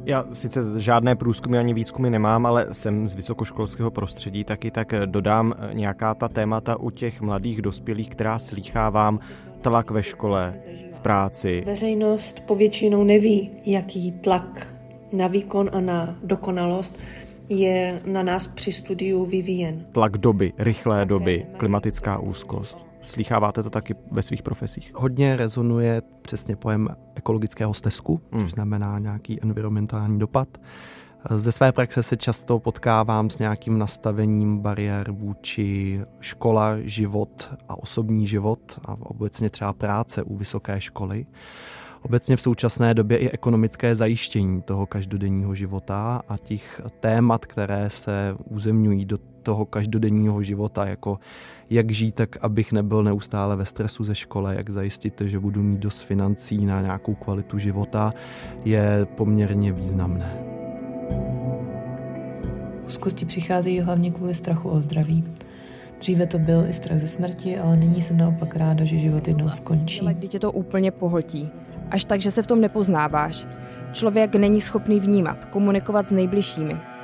Já 0.06 0.26
sice 0.34 0.80
žádné 0.80 1.16
průzkumy 1.16 1.58
ani 1.58 1.74
výzkumy 1.74 2.10
nemám, 2.10 2.46
ale 2.46 2.68
jsem 2.72 3.08
z 3.08 3.16
vysokoškolského 3.16 3.92
prostředí, 3.92 4.44
taky 4.44 4.72
tak 4.72 4.94
dodám 5.06 5.54
nějaká 5.74 6.14
ta 6.14 6.28
témata 6.28 6.80
u 6.80 6.90
těch 6.90 7.22
mladých 7.22 7.62
dospělých, 7.62 8.10
která 8.10 8.40
slýchávám, 8.40 9.20
tlak 9.62 9.92
ve 9.92 10.04
škole, 10.04 10.54
v 10.94 11.00
práci. 11.00 11.64
Veřejnost 11.66 12.40
povětšinou 12.40 13.04
neví, 13.04 13.52
jaký 13.66 14.12
tlak 14.12 14.74
na 15.12 15.28
výkon 15.28 15.70
a 15.74 15.80
na 15.82 16.16
dokonalost 16.24 17.00
je 17.50 18.02
na 18.06 18.24
nás 18.24 18.48
při 18.48 18.72
studiu 18.72 19.26
vyvíjen. 19.26 19.86
Tlak 19.92 20.18
doby, 20.18 20.54
rychlé 20.58 21.06
doby, 21.06 21.46
klimatická 21.58 22.20
úzkost. 22.20 22.95
Slycháváte 23.06 23.64
to 23.64 23.70
taky 23.70 23.96
ve 24.12 24.24
svých 24.24 24.44
profesích? 24.44 24.92
Hodně 24.96 25.36
rezonuje 25.36 26.02
přesně 26.22 26.56
pojem 26.56 26.90
ekologického 27.16 27.74
stezku, 27.74 28.22
hmm. 28.32 28.44
což 28.44 28.52
znamená 28.52 29.00
nějaký 29.00 29.44
environmentální 29.44 30.20
dopad. 30.20 30.48
Ze 31.36 31.52
své 31.52 31.72
praxe 31.72 32.04
se 32.04 32.18
často 32.18 32.60
potkávám 32.60 33.30
s 33.30 33.40
nějakým 33.40 33.80
nastavením 33.80 34.60
bariér 34.60 35.12
vůči 35.12 36.02
škola, 36.20 36.80
život 36.80 37.54
a 37.70 37.80
osobní 37.80 38.28
život 38.28 38.80
a 38.86 38.96
obecně 39.00 39.50
třeba 39.50 39.74
práce 39.74 40.24
u 40.24 40.38
vysoké 40.38 40.82
školy. 40.82 41.26
Obecně 42.06 42.36
v 42.36 42.42
současné 42.42 42.94
době 42.94 43.18
i 43.18 43.30
ekonomické 43.30 43.96
zajištění 43.96 44.62
toho 44.62 44.86
každodenního 44.86 45.56
života 45.56 46.22
a 46.28 46.38
těch 46.38 46.82
témat, 47.00 47.46
které 47.46 47.90
se 47.90 48.36
uzemňují 48.50 49.06
do 49.06 49.18
toho 49.44 49.66
každodenního 49.66 50.44
života, 50.44 50.86
jako 50.86 51.20
jak 51.70 51.92
žít 51.92 52.16
tak, 52.16 52.38
abych 52.42 52.72
nebyl 52.72 53.04
neustále 53.04 53.56
ve 53.56 53.66
stresu 53.66 54.04
ze 54.04 54.16
škole, 54.16 54.56
jak 54.56 54.70
zajistit, 54.70 55.22
že 55.26 55.40
budu 55.40 55.64
mít 55.64 55.80
dost 55.80 56.02
financí 56.02 56.66
na 56.66 56.82
nějakou 56.82 57.16
kvalitu 57.16 57.58
života, 57.58 58.14
je 58.66 59.08
poměrně 59.16 59.72
významné. 59.72 60.38
Úzkosti 62.86 63.26
přicházejí 63.26 63.80
hlavně 63.80 64.12
kvůli 64.12 64.34
strachu 64.36 64.70
o 64.70 64.82
zdraví. 64.82 65.24
Dříve 66.00 66.28
to 66.28 66.40
byl 66.40 66.66
i 66.70 66.74
strach 66.74 67.00
ze 67.00 67.08
smrti, 67.08 67.58
ale 67.58 67.78
nyní 67.78 68.02
jsem 68.02 68.18
naopak 68.18 68.56
ráda, 68.56 68.86
že 68.86 68.98
život 68.98 69.28
jednou 69.28 69.50
skončí. 69.50 70.06
Když 70.06 70.30
tě 70.30 70.40
to 70.40 70.52
úplně 70.52 70.92
pohltí. 70.92 71.50
Až 71.92 72.06
tak, 72.06 72.22
že 72.22 72.32
se 72.32 72.44
v 72.44 72.48
tom 72.48 72.62
nepoznáváš. 72.62 73.48
Člověk 73.92 74.36
není 74.36 74.62
schopný 74.62 75.00
vnímat, 75.00 75.46
komunikovat 75.46 76.08
s 76.08 76.12
nejbližšími. 76.12 76.95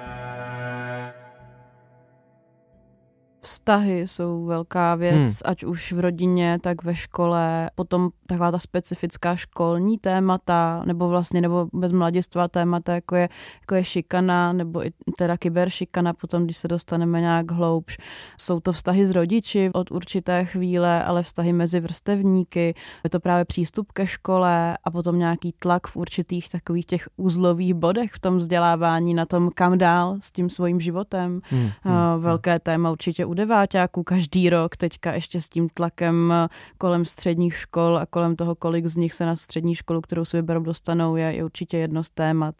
Vztahy 3.62 4.08
jsou 4.08 4.46
velká 4.46 4.96
věc, 4.96 5.16
hmm. 5.16 5.32
ať 5.46 5.64
už 5.64 5.92
v 5.92 6.00
rodině, 6.00 6.60
tak 6.62 6.84
ve 6.84 6.96
škole. 6.96 7.70
Potom 7.76 8.10
taková 8.28 8.52
ta 8.52 8.60
specifická 8.60 9.36
školní 9.36 9.98
témata, 9.98 10.84
nebo 10.86 11.10
vlastně, 11.10 11.42
nebo 11.42 11.68
bez 11.74 11.92
mladistvá 11.92 12.48
témata, 12.48 12.96
jako 12.96 13.16
je, 13.16 13.30
jako 13.62 13.76
je 13.76 13.84
šikana, 13.84 14.54
nebo 14.54 14.86
i 14.86 14.92
teda 15.18 15.38
kyberšikana, 15.38 16.14
potom, 16.14 16.44
když 16.44 16.58
se 16.58 16.68
dostaneme 16.68 17.22
nějak 17.22 17.52
hloubš. 17.52 17.98
Jsou 18.38 18.60
to 18.60 18.74
vztahy 18.74 19.06
s 19.06 19.12
rodiči 19.12 19.70
od 19.74 19.92
určité 19.92 20.46
chvíle, 20.46 21.04
ale 21.04 21.24
vztahy 21.24 21.54
mezi 21.54 21.80
vrstevníky. 21.80 22.74
Je 23.04 23.10
to 23.10 23.20
právě 23.20 23.46
přístup 23.46 23.92
ke 23.92 24.08
škole 24.08 24.78
a 24.84 24.92
potom 24.92 25.20
nějaký 25.20 25.54
tlak 25.60 25.88
v 25.88 25.96
určitých 25.96 26.50
takových 26.50 26.86
těch 26.86 27.10
uzlových 27.18 27.74
bodech 27.74 28.12
v 28.12 28.20
tom 28.20 28.38
vzdělávání, 28.38 29.14
na 29.14 29.26
tom, 29.26 29.50
kam 29.56 29.78
dál 29.78 30.18
s 30.20 30.32
tím 30.32 30.50
svým 30.50 30.80
životem. 30.80 31.42
Hmm. 31.50 31.70
Hmm. 31.82 31.96
Velké 32.18 32.60
téma 32.60 32.92
určitě 32.92 33.26
u 33.26 33.34
deváťáků 33.52 34.04
každý 34.04 34.50
rok, 34.50 34.78
teďka 34.78 35.14
ještě 35.14 35.42
s 35.42 35.50
tím 35.50 35.70
tlakem 35.74 36.34
kolem 36.78 37.06
středních 37.06 37.56
škol 37.56 37.98
a 37.98 38.06
kolem 38.06 38.36
toho, 38.36 38.56
kolik 38.56 38.86
z 38.86 38.98
nich 38.98 39.14
se 39.14 39.26
na 39.26 39.36
střední 39.36 39.76
školu, 39.76 40.02
kterou 40.02 40.26
si 40.26 40.38
vyberou, 40.38 40.62
dostanou, 40.62 41.16
je, 41.16 41.26
je 41.26 41.44
určitě 41.44 41.78
jedno 41.78 42.04
z 42.04 42.10
témat, 42.10 42.56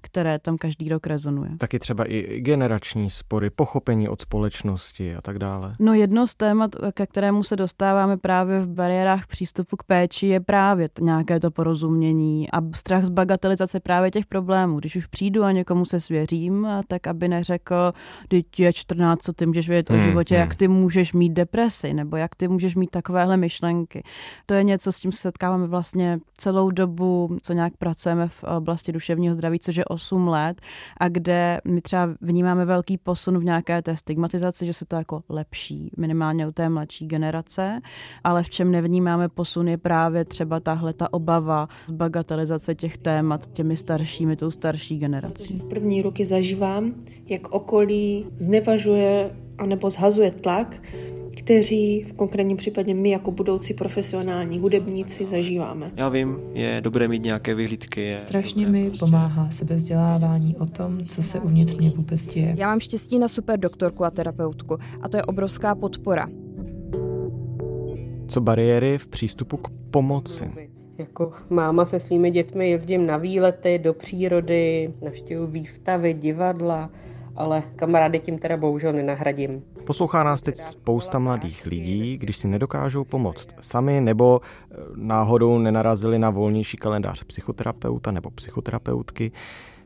které 0.00 0.38
tam 0.38 0.58
každý 0.58 0.88
rok 0.88 1.06
rezonuje. 1.06 1.50
Taky 1.58 1.78
třeba 1.78 2.04
i 2.04 2.40
generační 2.40 3.10
spory, 3.10 3.50
pochopení 3.50 4.08
od 4.08 4.20
společnosti 4.20 5.14
a 5.14 5.20
tak 5.20 5.38
dále. 5.38 5.74
No 5.78 5.94
jedno 5.94 6.26
z 6.26 6.34
témat, 6.34 6.70
ke 6.92 7.06
kterému 7.06 7.44
se 7.44 7.56
dostáváme 7.56 8.16
právě 8.16 8.60
v 8.60 8.68
bariérách 8.68 9.26
přístupu 9.26 9.76
k 9.76 9.82
péči, 9.82 10.26
je 10.26 10.40
právě 10.40 10.88
nějaké 11.00 11.40
to 11.40 11.50
porozumění 11.50 12.50
a 12.50 12.60
strach 12.74 13.04
z 13.04 13.08
bagatelizace 13.10 13.80
právě 13.80 14.10
těch 14.10 14.26
problémů. 14.26 14.78
Když 14.78 14.96
už 14.96 15.06
přijdu 15.06 15.42
a 15.44 15.52
někomu 15.52 15.86
se 15.86 16.00
svěřím, 16.00 16.68
tak 16.88 17.06
aby 17.06 17.28
neřekl, 17.28 17.92
teď 18.28 18.60
je 18.60 18.72
14, 18.72 19.22
co 19.22 19.32
ty 19.32 19.46
můžeš 19.46 19.68
vědět 19.68 19.90
o 19.90 19.94
hmm, 19.94 20.15
životě, 20.16 20.34
hmm. 20.34 20.40
jak 20.40 20.56
ty 20.56 20.68
můžeš 20.68 21.12
mít 21.12 21.32
depresi, 21.32 21.94
nebo 21.94 22.16
jak 22.16 22.34
ty 22.34 22.48
můžeš 22.48 22.74
mít 22.76 22.90
takovéhle 22.90 23.36
myšlenky. 23.36 24.02
To 24.46 24.54
je 24.54 24.64
něco, 24.64 24.92
s 24.92 25.00
tím 25.00 25.12
se 25.12 25.20
setkáváme 25.20 25.66
vlastně 25.66 26.20
celou 26.38 26.70
dobu, 26.70 27.36
co 27.42 27.52
nějak 27.52 27.76
pracujeme 27.76 28.28
v 28.28 28.44
oblasti 28.44 28.92
duševního 28.92 29.34
zdraví, 29.34 29.58
což 29.58 29.76
je 29.76 29.84
8 29.84 30.28
let, 30.28 30.60
a 31.00 31.08
kde 31.08 31.60
my 31.68 31.80
třeba 31.80 32.08
vnímáme 32.20 32.64
velký 32.64 32.98
posun 32.98 33.38
v 33.38 33.44
nějaké 33.44 33.82
té 33.82 33.96
stigmatizaci, 33.96 34.66
že 34.66 34.72
se 34.72 34.84
to 34.84 34.96
jako 34.96 35.22
lepší, 35.28 35.90
minimálně 35.96 36.46
u 36.46 36.52
té 36.52 36.68
mladší 36.68 37.06
generace, 37.06 37.80
ale 38.24 38.42
v 38.42 38.50
čem 38.50 38.70
nevnímáme 38.70 39.28
posun 39.28 39.68
je 39.68 39.76
právě 39.76 40.24
třeba 40.24 40.60
tahle 40.60 40.92
ta 40.92 41.12
obava 41.12 41.68
z 41.86 41.92
bagatelizace 41.92 42.74
těch 42.74 42.98
témat 42.98 43.46
těmi 43.52 43.76
staršími, 43.76 44.36
tou 44.36 44.50
starší 44.50 44.98
generací. 44.98 45.58
Z 45.58 45.62
první 45.62 46.02
ruky 46.02 46.24
zažívám, 46.24 46.94
jak 47.28 47.52
okolí 47.52 48.26
znevažuje 48.36 49.30
anebo 49.58 49.90
zhazuje 49.90 50.30
tlak, 50.30 50.82
kteří 51.36 52.04
v 52.08 52.12
konkrétním 52.12 52.56
případě 52.56 52.94
my 52.94 53.10
jako 53.10 53.30
budoucí 53.30 53.74
profesionální 53.74 54.58
hudebníci 54.58 55.26
zažíváme. 55.26 55.90
Já 55.96 56.08
vím, 56.08 56.38
je 56.52 56.80
dobré 56.80 57.08
mít 57.08 57.24
nějaké 57.24 57.54
vyhlídky. 57.54 58.00
Je 58.00 58.20
Strašně 58.20 58.66
mi 58.66 58.86
prostě... 58.86 59.06
pomáhá 59.06 59.50
sebevzdělávání 59.50 60.56
o 60.56 60.66
tom, 60.66 61.06
co 61.06 61.22
se 61.22 61.40
uvnitř 61.40 61.74
mě 61.74 61.90
vůbec 61.90 62.26
děje. 62.26 62.54
Já 62.58 62.68
mám 62.68 62.80
štěstí 62.80 63.18
na 63.18 63.28
super 63.28 63.60
doktorku 63.60 64.04
a 64.04 64.10
terapeutku 64.10 64.78
a 65.02 65.08
to 65.08 65.16
je 65.16 65.22
obrovská 65.22 65.74
podpora. 65.74 66.28
Co 68.28 68.40
bariéry 68.40 68.98
v 68.98 69.08
přístupu 69.08 69.56
k 69.56 69.68
pomoci? 69.90 70.50
Jako 70.98 71.32
máma 71.50 71.84
se 71.84 72.00
svými 72.00 72.30
dětmi 72.30 72.70
jezdím 72.70 73.06
na 73.06 73.16
výlety 73.16 73.78
do 73.78 73.94
přírody, 73.94 74.92
navštěvuji 75.04 75.50
výstavy, 75.50 76.14
divadla, 76.14 76.90
ale 77.36 77.62
kamarády 77.76 78.20
tím 78.20 78.38
teda 78.38 78.56
bohužel 78.56 78.92
nenahradím. 78.92 79.62
Poslouchá 79.86 80.22
nás 80.22 80.42
teď 80.42 80.56
spousta 80.56 81.18
mladých 81.18 81.66
lidí, 81.66 82.18
když 82.18 82.36
si 82.36 82.48
nedokážou 82.48 83.04
pomoct 83.04 83.48
sami 83.60 84.00
nebo 84.00 84.40
eh, 84.40 84.76
náhodou 84.94 85.58
nenarazili 85.58 86.18
na 86.18 86.30
volnější 86.30 86.76
kalendář 86.76 87.24
psychoterapeuta 87.24 88.10
nebo 88.10 88.30
psychoterapeutky, 88.30 89.32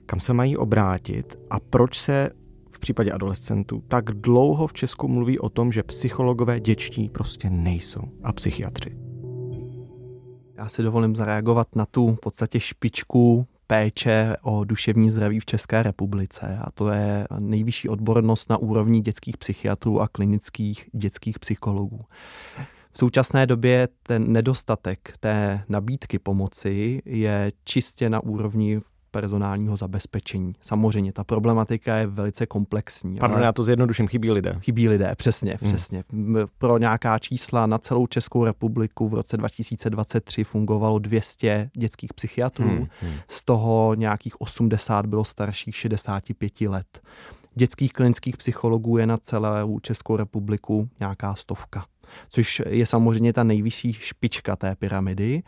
kam 0.06 0.20
se 0.20 0.34
mají 0.34 0.56
obrátit 0.56 1.38
a 1.50 1.60
proč 1.60 1.98
se 1.98 2.30
v 2.72 2.78
případě 2.78 3.12
adolescentů 3.12 3.82
tak 3.88 4.04
dlouho 4.04 4.66
v 4.66 4.72
Česku 4.72 5.08
mluví 5.08 5.38
o 5.38 5.48
tom, 5.48 5.72
že 5.72 5.82
psychologové 5.82 6.60
děčtí 6.60 7.08
prostě 7.08 7.50
nejsou 7.50 8.02
a 8.22 8.32
psychiatři. 8.32 8.96
Já 10.56 10.68
si 10.68 10.82
dovolím 10.82 11.16
zareagovat 11.16 11.76
na 11.76 11.86
tu 11.86 12.14
v 12.14 12.20
podstatě 12.20 12.60
špičku 12.60 13.46
péče 13.70 14.36
o 14.42 14.64
duševní 14.64 15.10
zdraví 15.10 15.40
v 15.40 15.44
České 15.44 15.82
republice 15.82 16.58
a 16.62 16.70
to 16.70 16.88
je 16.88 17.26
nejvyšší 17.38 17.88
odbornost 17.88 18.50
na 18.50 18.56
úrovni 18.56 19.00
dětských 19.00 19.36
psychiatrů 19.36 20.00
a 20.00 20.08
klinických 20.08 20.90
dětských 20.92 21.38
psychologů. 21.38 22.04
V 22.92 22.98
současné 22.98 23.46
době 23.46 23.88
ten 24.02 24.32
nedostatek 24.32 25.12
té 25.20 25.64
nabídky 25.68 26.18
pomoci 26.18 27.02
je 27.04 27.52
čistě 27.64 28.10
na 28.10 28.22
úrovni 28.22 28.80
personálního 29.10 29.76
zabezpečení. 29.76 30.52
Samozřejmě, 30.62 31.12
ta 31.12 31.24
problematika 31.24 31.96
je 31.96 32.06
velice 32.06 32.46
komplexní. 32.46 33.16
Pardon, 33.16 33.36
ale... 33.36 33.46
já 33.46 33.52
to 33.52 33.62
zjednoduším, 33.62 34.08
chybí 34.08 34.30
lidé. 34.30 34.56
Chybí 34.60 34.88
lidé, 34.88 35.14
přesně, 35.16 35.58
hmm. 35.60 35.72
přesně. 35.72 36.04
Pro 36.58 36.78
nějaká 36.78 37.18
čísla 37.18 37.66
na 37.66 37.78
celou 37.78 38.06
Českou 38.06 38.44
republiku 38.44 39.08
v 39.08 39.14
roce 39.14 39.36
2023 39.36 40.44
fungovalo 40.44 40.98
200 40.98 41.70
dětských 41.76 42.14
psychiatrů, 42.14 42.68
hmm. 42.68 42.86
Hmm. 43.00 43.12
z 43.28 43.44
toho 43.44 43.94
nějakých 43.94 44.40
80 44.40 45.06
bylo 45.06 45.24
starších 45.24 45.76
65 45.76 46.60
let. 46.60 47.00
Dětských 47.54 47.92
klinických 47.92 48.36
psychologů 48.36 48.98
je 48.98 49.06
na 49.06 49.16
celou 49.16 49.78
Českou 49.80 50.16
republiku 50.16 50.88
nějaká 51.00 51.34
stovka 51.34 51.84
což 52.28 52.62
je 52.68 52.86
samozřejmě 52.86 53.32
ta 53.32 53.44
nejvyšší 53.44 53.92
špička 53.92 54.56
té 54.56 54.76
pyramidy, 54.76 55.42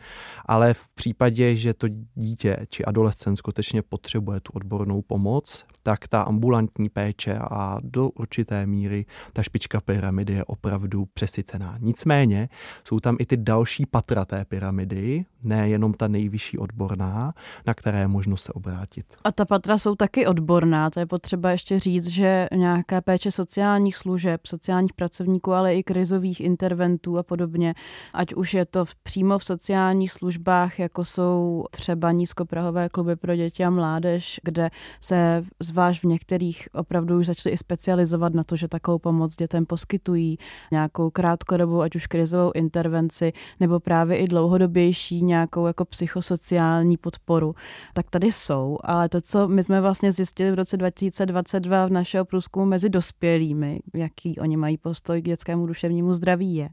ale 0.45 0.73
v 0.73 0.89
případě, 0.89 1.55
že 1.55 1.73
to 1.73 1.87
dítě 2.15 2.57
či 2.69 2.85
adolescent 2.85 3.35
skutečně 3.35 3.81
potřebuje 3.81 4.39
tu 4.39 4.51
odbornou 4.53 5.01
pomoc, 5.01 5.65
tak 5.83 6.07
ta 6.07 6.21
ambulantní 6.21 6.89
péče 6.89 7.39
a 7.51 7.77
do 7.83 8.09
určité 8.09 8.65
míry 8.65 9.05
ta 9.33 9.43
špička 9.43 9.81
pyramidy 9.81 10.33
je 10.33 10.45
opravdu 10.45 11.05
přesycená. 11.13 11.77
Nicméně 11.79 12.49
jsou 12.83 12.99
tam 12.99 13.17
i 13.19 13.25
ty 13.25 13.37
další 13.37 13.85
patra 13.85 14.25
té 14.25 14.45
pyramidy, 14.45 15.25
ne 15.43 15.69
jenom 15.69 15.93
ta 15.93 16.07
nejvyšší 16.07 16.57
odborná, 16.57 17.33
na 17.67 17.73
které 17.73 17.99
je 17.99 18.07
možno 18.07 18.37
se 18.37 18.53
obrátit. 18.53 19.05
A 19.23 19.31
ta 19.31 19.45
patra 19.45 19.77
jsou 19.77 19.95
taky 19.95 20.27
odborná, 20.27 20.89
to 20.89 20.99
je 20.99 21.05
potřeba 21.05 21.51
ještě 21.51 21.79
říct, 21.79 22.07
že 22.07 22.47
nějaká 22.55 23.01
péče 23.01 23.31
sociálních 23.31 23.97
služeb, 23.97 24.45
sociálních 24.47 24.93
pracovníků, 24.93 25.53
ale 25.53 25.75
i 25.75 25.83
krizových 25.83 26.41
interventů 26.41 27.17
a 27.17 27.23
podobně, 27.23 27.73
ať 28.13 28.33
už 28.33 28.53
je 28.53 28.65
to 28.65 28.85
přímo 29.03 29.39
v 29.39 29.45
sociálních 29.45 30.11
službách, 30.11 30.79
jako 30.79 31.05
jsou 31.05 31.65
třeba 31.71 32.11
nízkoprahové 32.11 32.89
kluby 32.89 33.15
pro 33.15 33.35
děti 33.35 33.63
a 33.65 33.69
mládež, 33.69 34.39
kde 34.43 34.69
se 35.01 35.43
zvlášť 35.73 36.03
v 36.03 36.07
některých 36.07 36.69
opravdu 36.73 37.17
už 37.17 37.25
začali 37.25 37.53
i 37.53 37.57
specializovat 37.57 38.33
na 38.33 38.43
to, 38.43 38.55
že 38.55 38.67
takovou 38.67 38.99
pomoc 38.99 39.35
dětem 39.35 39.65
poskytují, 39.65 40.37
nějakou 40.71 41.09
krátkodobou, 41.09 41.81
ať 41.81 41.95
už 41.95 42.07
krizovou 42.07 42.51
intervenci, 42.55 43.33
nebo 43.59 43.79
právě 43.79 44.17
i 44.17 44.27
dlouhodobější 44.27 45.23
nějakou 45.23 45.67
jako 45.67 45.85
psychosociální 45.85 46.97
podporu, 46.97 47.55
tak 47.93 48.09
tady 48.09 48.31
jsou. 48.31 48.77
Ale 48.83 49.09
to, 49.09 49.21
co 49.21 49.47
my 49.47 49.63
jsme 49.63 49.81
vlastně 49.81 50.11
zjistili 50.11 50.51
v 50.51 50.55
roce 50.55 50.77
2022 50.77 51.85
v 51.85 51.91
našeho 51.91 52.25
průzkumu 52.25 52.65
mezi 52.65 52.89
dospělými, 52.89 53.79
jaký 53.93 54.39
oni 54.39 54.57
mají 54.57 54.77
postoj 54.77 55.21
k 55.21 55.25
dětskému 55.25 55.65
duševnímu 55.65 56.13
zdraví, 56.13 56.55
je, 56.55 56.69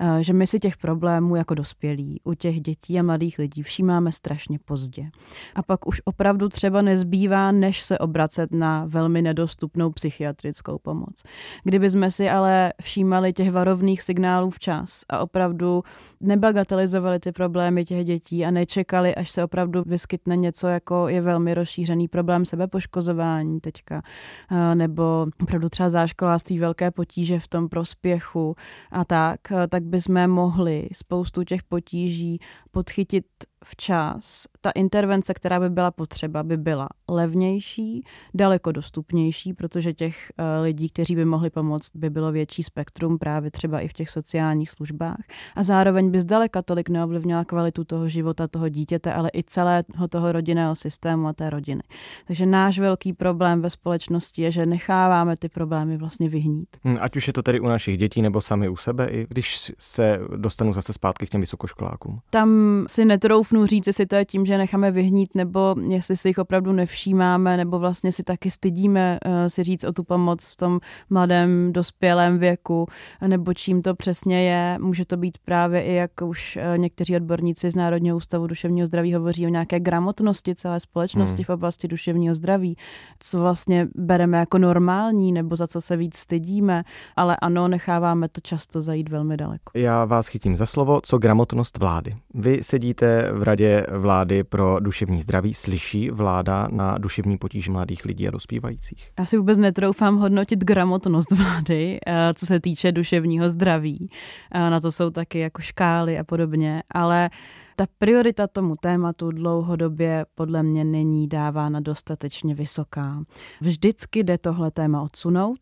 eh, 0.00 0.22
že 0.22 0.32
my 0.32 0.46
si 0.46 0.58
těch 0.58 0.76
problémů 0.76 1.36
jako 1.36 1.54
dospělí 1.54 2.20
u 2.24 2.34
těch 2.34 2.60
dětí 2.60 2.98
a 2.98 3.02
mladých 3.02 3.38
lidí 3.38 3.62
všímáme 3.62 4.12
strašně 4.12 4.58
pozdě. 4.64 5.10
A 5.54 5.62
pak 5.62 5.86
už 5.86 6.02
opravdu 6.04 6.48
třeba 6.48 6.82
nezbývá, 6.82 7.52
než 7.52 7.82
se 7.82 7.98
obracet 8.32 8.52
na 8.52 8.84
velmi 8.88 9.22
nedostupnou 9.22 9.90
psychiatrickou 9.90 10.78
pomoc. 10.78 11.22
Kdyby 11.64 11.90
jsme 11.90 12.10
si 12.10 12.30
ale 12.30 12.72
všímali 12.82 13.32
těch 13.32 13.50
varovných 13.50 14.02
signálů 14.02 14.50
včas 14.50 15.04
a 15.08 15.18
opravdu 15.18 15.82
nebagatelizovali 16.20 17.18
ty 17.20 17.32
problémy 17.32 17.84
těch 17.84 18.04
dětí 18.04 18.44
a 18.44 18.50
nečekali, 18.50 19.14
až 19.14 19.30
se 19.30 19.44
opravdu 19.44 19.82
vyskytne 19.86 20.36
něco, 20.36 20.68
jako 20.68 21.08
je 21.08 21.20
velmi 21.20 21.54
rozšířený 21.54 22.08
problém 22.08 22.44
sebepoškozování 22.44 23.60
teďka, 23.60 24.02
eh, 24.50 24.74
nebo 24.74 25.26
opravdu 25.42 25.68
třeba 25.68 25.90
záškoláctví, 25.90 26.58
velké 26.58 26.90
potíže 26.90 27.38
v 27.38 27.48
tom 27.48 27.68
prospěchu 27.68 28.56
a 28.90 29.04
tak, 29.04 29.40
eh, 29.52 29.68
tak 29.68 29.82
bychom 29.82 30.26
mohli 30.26 30.88
spoustu 30.92 31.44
těch 31.44 31.62
potíží 31.62 32.38
podchytit 32.70 33.24
včas, 33.64 34.46
ta 34.60 34.70
intervence, 34.70 35.34
která 35.34 35.60
by 35.60 35.70
byla 35.70 35.90
potřeba, 35.90 36.42
by 36.42 36.56
byla 36.56 36.88
levnější, 37.08 38.04
daleko 38.34 38.72
dostupnější, 38.72 39.52
protože 39.52 39.92
těch 39.92 40.32
eh, 40.38 40.60
lidí, 40.62 40.88
kteří 40.88 41.16
by 41.16 41.24
mohli 41.24 41.50
pomoct, 41.50 41.96
by 41.96 42.10
bylo 42.10 42.32
větší 42.32 42.62
spektrum 42.62 43.18
právě 43.18 43.50
třeba 43.50 43.80
i 43.80 43.88
v 43.88 43.92
těch 43.92 44.10
sociálních 44.10 44.70
službách. 44.70 45.20
A 45.56 45.62
zároveň 45.62 46.10
by 46.10 46.20
zdaleka 46.20 46.62
tolik 46.62 46.88
neovlivnila 46.88 47.44
kvalitu 47.44 47.84
toho 47.84 48.08
života 48.08 48.48
toho 48.48 48.68
dítěte, 48.68 49.12
ale 49.12 49.30
i 49.34 49.42
celého 49.42 50.08
toho 50.08 50.32
rodinného 50.32 50.74
systému 50.74 51.28
a 51.28 51.32
té 51.32 51.50
rodiny. 51.50 51.82
Takže 52.26 52.46
náš 52.46 52.78
velký 52.78 53.12
problém 53.12 53.62
ve 53.62 53.70
společnosti 53.70 54.42
je, 54.42 54.50
že 54.50 54.66
necháváme 54.66 55.36
ty 55.36 55.48
problémy 55.48 55.96
vlastně 55.96 56.28
vyhnít. 56.28 56.68
Hm, 56.84 56.96
ať 57.00 57.16
už 57.16 57.26
je 57.26 57.32
to 57.32 57.42
tedy 57.42 57.60
u 57.60 57.66
našich 57.66 57.98
dětí 57.98 58.22
nebo 58.22 58.40
sami 58.40 58.68
u 58.68 58.76
sebe, 58.76 59.08
i 59.08 59.26
když 59.28 59.72
se 59.78 60.20
dostanu 60.36 60.72
zase 60.72 60.92
zpátky 60.92 61.26
k 61.26 61.30
těm 61.30 61.40
vysokoškolákům. 61.40 62.20
Tam 62.30 62.84
si 62.88 63.04
netroufnu 63.52 63.66
říct, 63.66 63.86
jestli 63.86 64.06
to 64.06 64.16
je 64.16 64.24
tím, 64.24 64.46
že 64.46 64.58
necháme 64.58 64.90
vyhnít, 64.90 65.34
nebo 65.34 65.74
jestli 65.88 66.16
si 66.16 66.28
jich 66.28 66.38
opravdu 66.38 66.72
nevšímáme, 66.72 67.56
nebo 67.56 67.78
vlastně 67.78 68.12
si 68.12 68.22
taky 68.22 68.50
stydíme 68.50 69.18
uh, 69.26 69.32
si 69.48 69.62
říct 69.62 69.84
o 69.84 69.92
tu 69.92 70.04
pomoc 70.04 70.52
v 70.52 70.56
tom 70.56 70.80
mladém, 71.10 71.72
dospělém 71.72 72.38
věku, 72.38 72.86
nebo 73.26 73.54
čím 73.54 73.82
to 73.82 73.94
přesně 73.94 74.44
je. 74.44 74.78
Může 74.78 75.04
to 75.04 75.16
být 75.16 75.38
právě 75.44 75.82
i, 75.82 75.94
jak 75.94 76.10
už 76.24 76.56
uh, 76.56 76.78
někteří 76.78 77.16
odborníci 77.16 77.70
z 77.70 77.74
Národního 77.74 78.16
ústavu 78.16 78.46
duševního 78.46 78.86
zdraví 78.86 79.14
hovoří 79.14 79.46
o 79.46 79.48
nějaké 79.48 79.80
gramotnosti 79.80 80.54
celé 80.54 80.80
společnosti 80.80 81.42
hmm. 81.42 81.44
v 81.44 81.50
oblasti 81.50 81.88
duševního 81.88 82.34
zdraví, 82.34 82.76
co 83.18 83.40
vlastně 83.40 83.88
bereme 83.94 84.38
jako 84.38 84.58
normální, 84.58 85.32
nebo 85.32 85.56
za 85.56 85.66
co 85.66 85.80
se 85.80 85.96
víc 85.96 86.16
stydíme, 86.16 86.82
ale 87.16 87.36
ano, 87.42 87.68
necháváme 87.68 88.28
to 88.28 88.40
často 88.40 88.82
zajít 88.82 89.08
velmi 89.08 89.36
daleko. 89.36 89.72
Já 89.74 90.04
vás 90.04 90.26
chytím 90.26 90.56
za 90.56 90.66
slovo, 90.66 91.00
co 91.04 91.18
gramotnost 91.18 91.78
vlády. 91.78 92.12
Vy 92.34 92.62
sedíte 92.62 93.32
v 93.32 93.41
radě 93.42 93.86
vlády 93.90 94.44
pro 94.44 94.80
duševní 94.80 95.20
zdraví. 95.20 95.54
Slyší 95.54 96.10
vláda 96.10 96.68
na 96.70 96.98
duševní 96.98 97.38
potíž 97.38 97.68
mladých 97.68 98.04
lidí 98.04 98.28
a 98.28 98.30
dospívajících? 98.30 99.10
Já 99.18 99.26
si 99.26 99.36
vůbec 99.36 99.58
netroufám 99.58 100.16
hodnotit 100.16 100.64
gramotnost 100.64 101.30
vlády, 101.30 101.98
eh, 102.06 102.34
co 102.34 102.46
se 102.46 102.60
týče 102.60 102.92
duševního 102.92 103.50
zdraví. 103.50 104.10
Eh, 104.54 104.70
na 104.70 104.80
to 104.80 104.92
jsou 104.92 105.10
taky 105.10 105.38
jako 105.38 105.62
škály 105.62 106.18
a 106.18 106.24
podobně, 106.24 106.82
ale 106.90 107.30
ta 107.76 107.86
priorita 107.98 108.46
tomu 108.46 108.74
tématu 108.80 109.30
dlouhodobě 109.30 110.26
podle 110.34 110.62
mě 110.62 110.84
není 110.84 111.28
dávána 111.28 111.80
dostatečně 111.80 112.54
vysoká. 112.54 113.24
Vždycky 113.60 114.22
jde 114.22 114.38
tohle 114.38 114.70
téma 114.70 115.02
odsunout, 115.02 115.58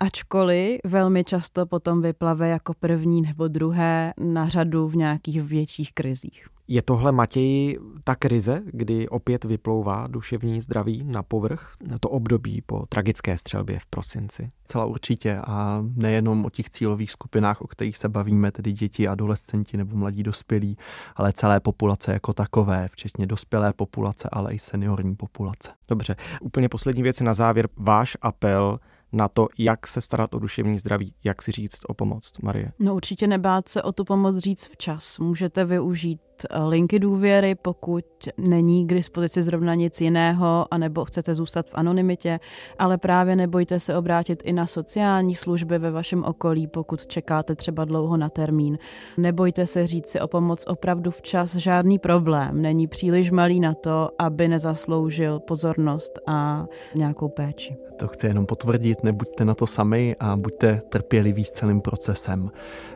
ačkoliv 0.00 0.80
velmi 0.84 1.24
často 1.24 1.66
potom 1.66 2.02
vyplave 2.02 2.48
jako 2.48 2.74
první 2.74 3.22
nebo 3.22 3.48
druhé 3.48 4.14
na 4.18 4.48
řadu 4.48 4.88
v 4.88 4.96
nějakých 4.96 5.42
větších 5.42 5.92
krizích. 5.92 6.46
Je 6.72 6.82
tohle, 6.82 7.12
Matěji, 7.12 7.78
ta 8.04 8.14
krize, 8.14 8.62
kdy 8.64 9.08
opět 9.08 9.44
vyplouvá 9.44 10.06
duševní 10.06 10.60
zdraví 10.60 11.04
na 11.04 11.22
povrch? 11.22 11.76
To 12.00 12.08
období 12.08 12.62
po 12.66 12.86
tragické 12.86 13.38
střelbě 13.38 13.78
v 13.78 13.86
prosinci? 13.86 14.50
Celá 14.64 14.84
určitě 14.84 15.40
a 15.46 15.84
nejenom 15.96 16.44
o 16.44 16.50
těch 16.50 16.70
cílových 16.70 17.12
skupinách, 17.12 17.60
o 17.60 17.66
kterých 17.66 17.96
se 17.96 18.08
bavíme, 18.08 18.52
tedy 18.52 18.72
děti, 18.72 19.08
adolescenti 19.08 19.76
nebo 19.76 19.96
mladí 19.96 20.22
dospělí, 20.22 20.76
ale 21.16 21.32
celé 21.32 21.60
populace 21.60 22.12
jako 22.12 22.32
takové, 22.32 22.88
včetně 22.88 23.26
dospělé 23.26 23.72
populace, 23.72 24.28
ale 24.32 24.54
i 24.54 24.58
seniorní 24.58 25.16
populace. 25.16 25.70
Dobře, 25.88 26.16
úplně 26.40 26.68
poslední 26.68 27.02
věc 27.02 27.20
na 27.20 27.34
závěr. 27.34 27.68
Váš 27.76 28.16
apel 28.22 28.80
na 29.12 29.28
to, 29.28 29.48
jak 29.58 29.86
se 29.86 30.00
starat 30.00 30.34
o 30.34 30.38
duševní 30.38 30.78
zdraví, 30.78 31.14
jak 31.24 31.42
si 31.42 31.52
říct 31.52 31.80
o 31.88 31.94
pomoc, 31.94 32.32
Marie? 32.42 32.72
No 32.78 32.94
určitě 32.94 33.26
nebát 33.26 33.68
se 33.68 33.82
o 33.82 33.92
tu 33.92 34.04
pomoc 34.04 34.36
říct 34.36 34.66
včas. 34.66 35.18
Můžete 35.18 35.64
využít 35.64 36.20
linky 36.68 36.98
důvěry, 36.98 37.54
pokud 37.54 38.04
není 38.38 38.86
k 38.86 38.94
dispozici 38.94 39.42
zrovna 39.42 39.74
nic 39.74 40.00
jiného, 40.00 40.66
anebo 40.70 41.04
chcete 41.04 41.34
zůstat 41.34 41.66
v 41.66 41.74
anonymitě, 41.74 42.40
ale 42.78 42.98
právě 42.98 43.36
nebojte 43.36 43.80
se 43.80 43.96
obrátit 43.96 44.42
i 44.44 44.52
na 44.52 44.66
sociální 44.66 45.34
služby 45.34 45.78
ve 45.78 45.90
vašem 45.90 46.24
okolí, 46.24 46.66
pokud 46.66 47.06
čekáte 47.06 47.54
třeba 47.54 47.84
dlouho 47.84 48.16
na 48.16 48.28
termín. 48.28 48.78
Nebojte 49.16 49.66
se 49.66 49.86
říct 49.86 50.08
si 50.08 50.20
o 50.20 50.28
pomoc 50.28 50.64
opravdu 50.66 51.10
včas, 51.10 51.56
žádný 51.56 51.98
problém. 51.98 52.62
Není 52.62 52.86
příliš 52.86 53.30
malý 53.30 53.60
na 53.60 53.74
to, 53.74 54.08
aby 54.18 54.48
nezasloužil 54.48 55.40
pozornost 55.40 56.18
a 56.26 56.66
nějakou 56.94 57.28
péči. 57.28 57.76
To 57.96 58.08
chci 58.08 58.26
jenom 58.26 58.46
potvrdit, 58.46 59.02
nebuďte 59.02 59.44
na 59.44 59.54
to 59.54 59.66
sami 59.66 60.16
a 60.20 60.36
buďte 60.36 60.82
trpěliví 60.88 61.44
s 61.44 61.50
celým 61.50 61.80
procesem. 61.80 62.50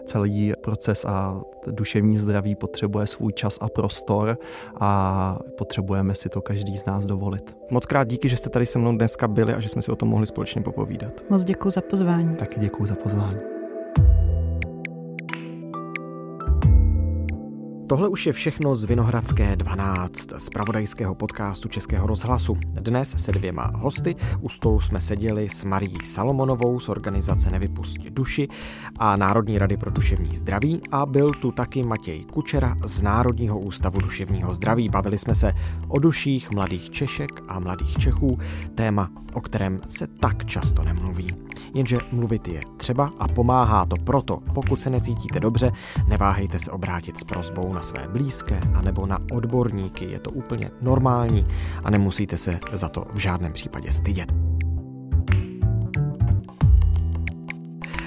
Celý 0.05 0.53
proces 0.61 1.05
a 1.05 1.41
duševní 1.71 2.17
zdraví 2.17 2.55
potřebuje 2.55 3.07
svůj 3.07 3.33
čas 3.35 3.59
a 3.61 3.69
prostor 3.69 4.39
a 4.81 5.39
potřebujeme 5.59 6.15
si 6.15 6.29
to 6.29 6.41
každý 6.41 6.77
z 6.77 6.87
nás 6.87 7.07
dovolit. 7.07 7.57
Moc 7.71 7.87
krát 7.87 8.09
díky, 8.09 8.29
že 8.29 8.37
jste 8.37 8.51
tady 8.51 8.67
se 8.67 8.79
mnou 8.79 8.97
dneska 8.97 9.29
byli 9.29 9.55
a 9.55 9.61
že 9.61 9.69
jsme 9.69 9.83
si 9.83 9.91
o 9.93 9.97
tom 9.97 10.09
mohli 10.09 10.27
společně 10.27 10.63
popovídat. 10.63 11.21
Moc 11.31 11.45
děkuji 11.45 11.71
za 11.71 11.81
pozvání. 11.81 12.37
Taky 12.37 12.61
děkuji 12.61 12.87
za 12.87 12.95
pozvání. 12.95 13.54
Tohle 17.87 18.09
už 18.09 18.27
je 18.27 18.33
všechno 18.33 18.77
z 18.77 18.85
Vinohradské 18.85 19.57
12, 19.57 20.33
z 20.39 20.49
pravodajského 20.51 21.15
podcastu 21.15 21.69
Českého 21.69 22.07
rozhlasu. 22.07 22.57
Dnes 22.67 23.15
se 23.19 23.33
dvěma 23.33 23.73
hosty 23.75 24.17
u 24.41 24.49
stolu 24.49 24.81
jsme 24.81 25.01
seděli 25.01 25.49
s 25.49 25.65
Marí 25.65 25.95
Salomonovou 26.05 26.81
z 26.81 26.89
organizace 26.89 27.51
Nevypustit 27.51 28.13
duši 28.13 28.49
a 28.99 29.17
Národní 29.17 29.59
rady 29.59 29.77
pro 29.77 29.91
duševní 29.91 30.37
zdraví 30.37 30.81
a 30.93 31.07
byl 31.07 31.31
tu 31.31 31.53
taky 31.53 31.83
Matěj 31.83 32.25
Kučera 32.25 32.77
z 32.87 33.03
Národního 33.03 33.61
ústavu 33.61 34.01
duševního 34.01 34.55
zdraví. 34.55 34.89
Bavili 34.89 35.19
jsme 35.19 35.35
se 35.35 35.53
o 35.89 35.99
duších 35.99 36.51
mladých 36.51 36.91
Češek 36.91 37.43
a 37.49 37.61
mladých 37.61 37.99
Čechů, 37.99 38.39
téma, 38.75 39.11
o 39.33 39.41
kterém 39.41 39.81
se 39.89 40.07
tak 40.07 40.45
často 40.45 40.83
nemluví. 40.83 41.27
Jenže 41.75 41.97
mluvit 42.13 42.49
je 42.49 42.61
třeba 42.77 43.13
a 43.19 43.29
pomáhá 43.29 43.87
to 43.87 43.97
proto, 43.97 44.39
pokud 44.55 44.81
se 44.81 44.91
necítíte 44.91 45.41
dobře, 45.41 45.73
neváhejte 46.07 46.59
se 46.59 46.71
obrátit 46.71 47.17
s 47.17 47.25
prozbou 47.25 47.73
na 47.73 47.83
své 47.83 48.09
blízké 48.09 48.61
anebo 48.75 49.07
na 49.07 49.19
odborníky. 49.33 50.05
Je 50.05 50.21
to 50.21 50.31
úplně 50.31 50.71
normální 50.83 51.47
a 51.85 51.91
nemusíte 51.91 52.37
se 52.37 52.59
za 52.73 52.89
to 52.89 53.05
v 53.15 53.19
žádném 53.19 53.53
případě 53.53 53.93
stydět. 53.93 54.44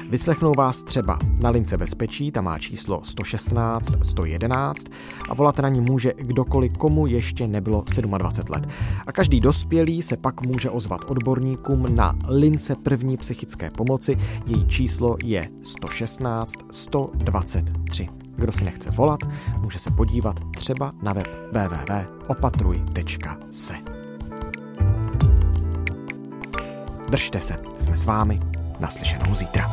Vyslechnou 0.09 0.51
vás 0.57 0.83
třeba 0.83 1.19
na 1.39 1.49
lince 1.49 1.77
bezpečí, 1.77 2.31
tam 2.31 2.43
má 2.43 2.59
číslo 2.59 3.01
116 3.03 3.91
111 4.03 4.85
a 5.29 5.33
volat 5.33 5.59
na 5.59 5.69
ní 5.69 5.81
může 5.81 6.13
kdokoliv, 6.17 6.77
komu 6.77 7.07
ještě 7.07 7.47
nebylo 7.47 7.83
27 8.17 8.53
let. 8.53 8.67
A 9.07 9.11
každý 9.11 9.39
dospělý 9.39 10.01
se 10.01 10.17
pak 10.17 10.45
může 10.45 10.69
ozvat 10.69 11.11
odborníkům 11.11 11.95
na 11.95 12.15
lince 12.27 12.75
první 12.75 13.17
psychické 13.17 13.69
pomoci. 13.69 14.17
Její 14.45 14.67
číslo 14.67 15.17
je 15.23 15.49
116 15.61 16.53
123. 16.71 18.09
Kdo 18.35 18.51
si 18.51 18.65
nechce 18.65 18.91
volat, 18.91 19.19
může 19.61 19.79
se 19.79 19.91
podívat 19.91 20.39
třeba 20.57 20.91
na 21.01 21.13
web 21.13 21.27
www.opatruj.se. 21.51 23.73
Držte 27.09 27.41
se, 27.41 27.59
jsme 27.77 27.97
s 27.97 28.05
vámi, 28.05 28.39
naslyšenou 28.79 29.35
zítra. 29.35 29.71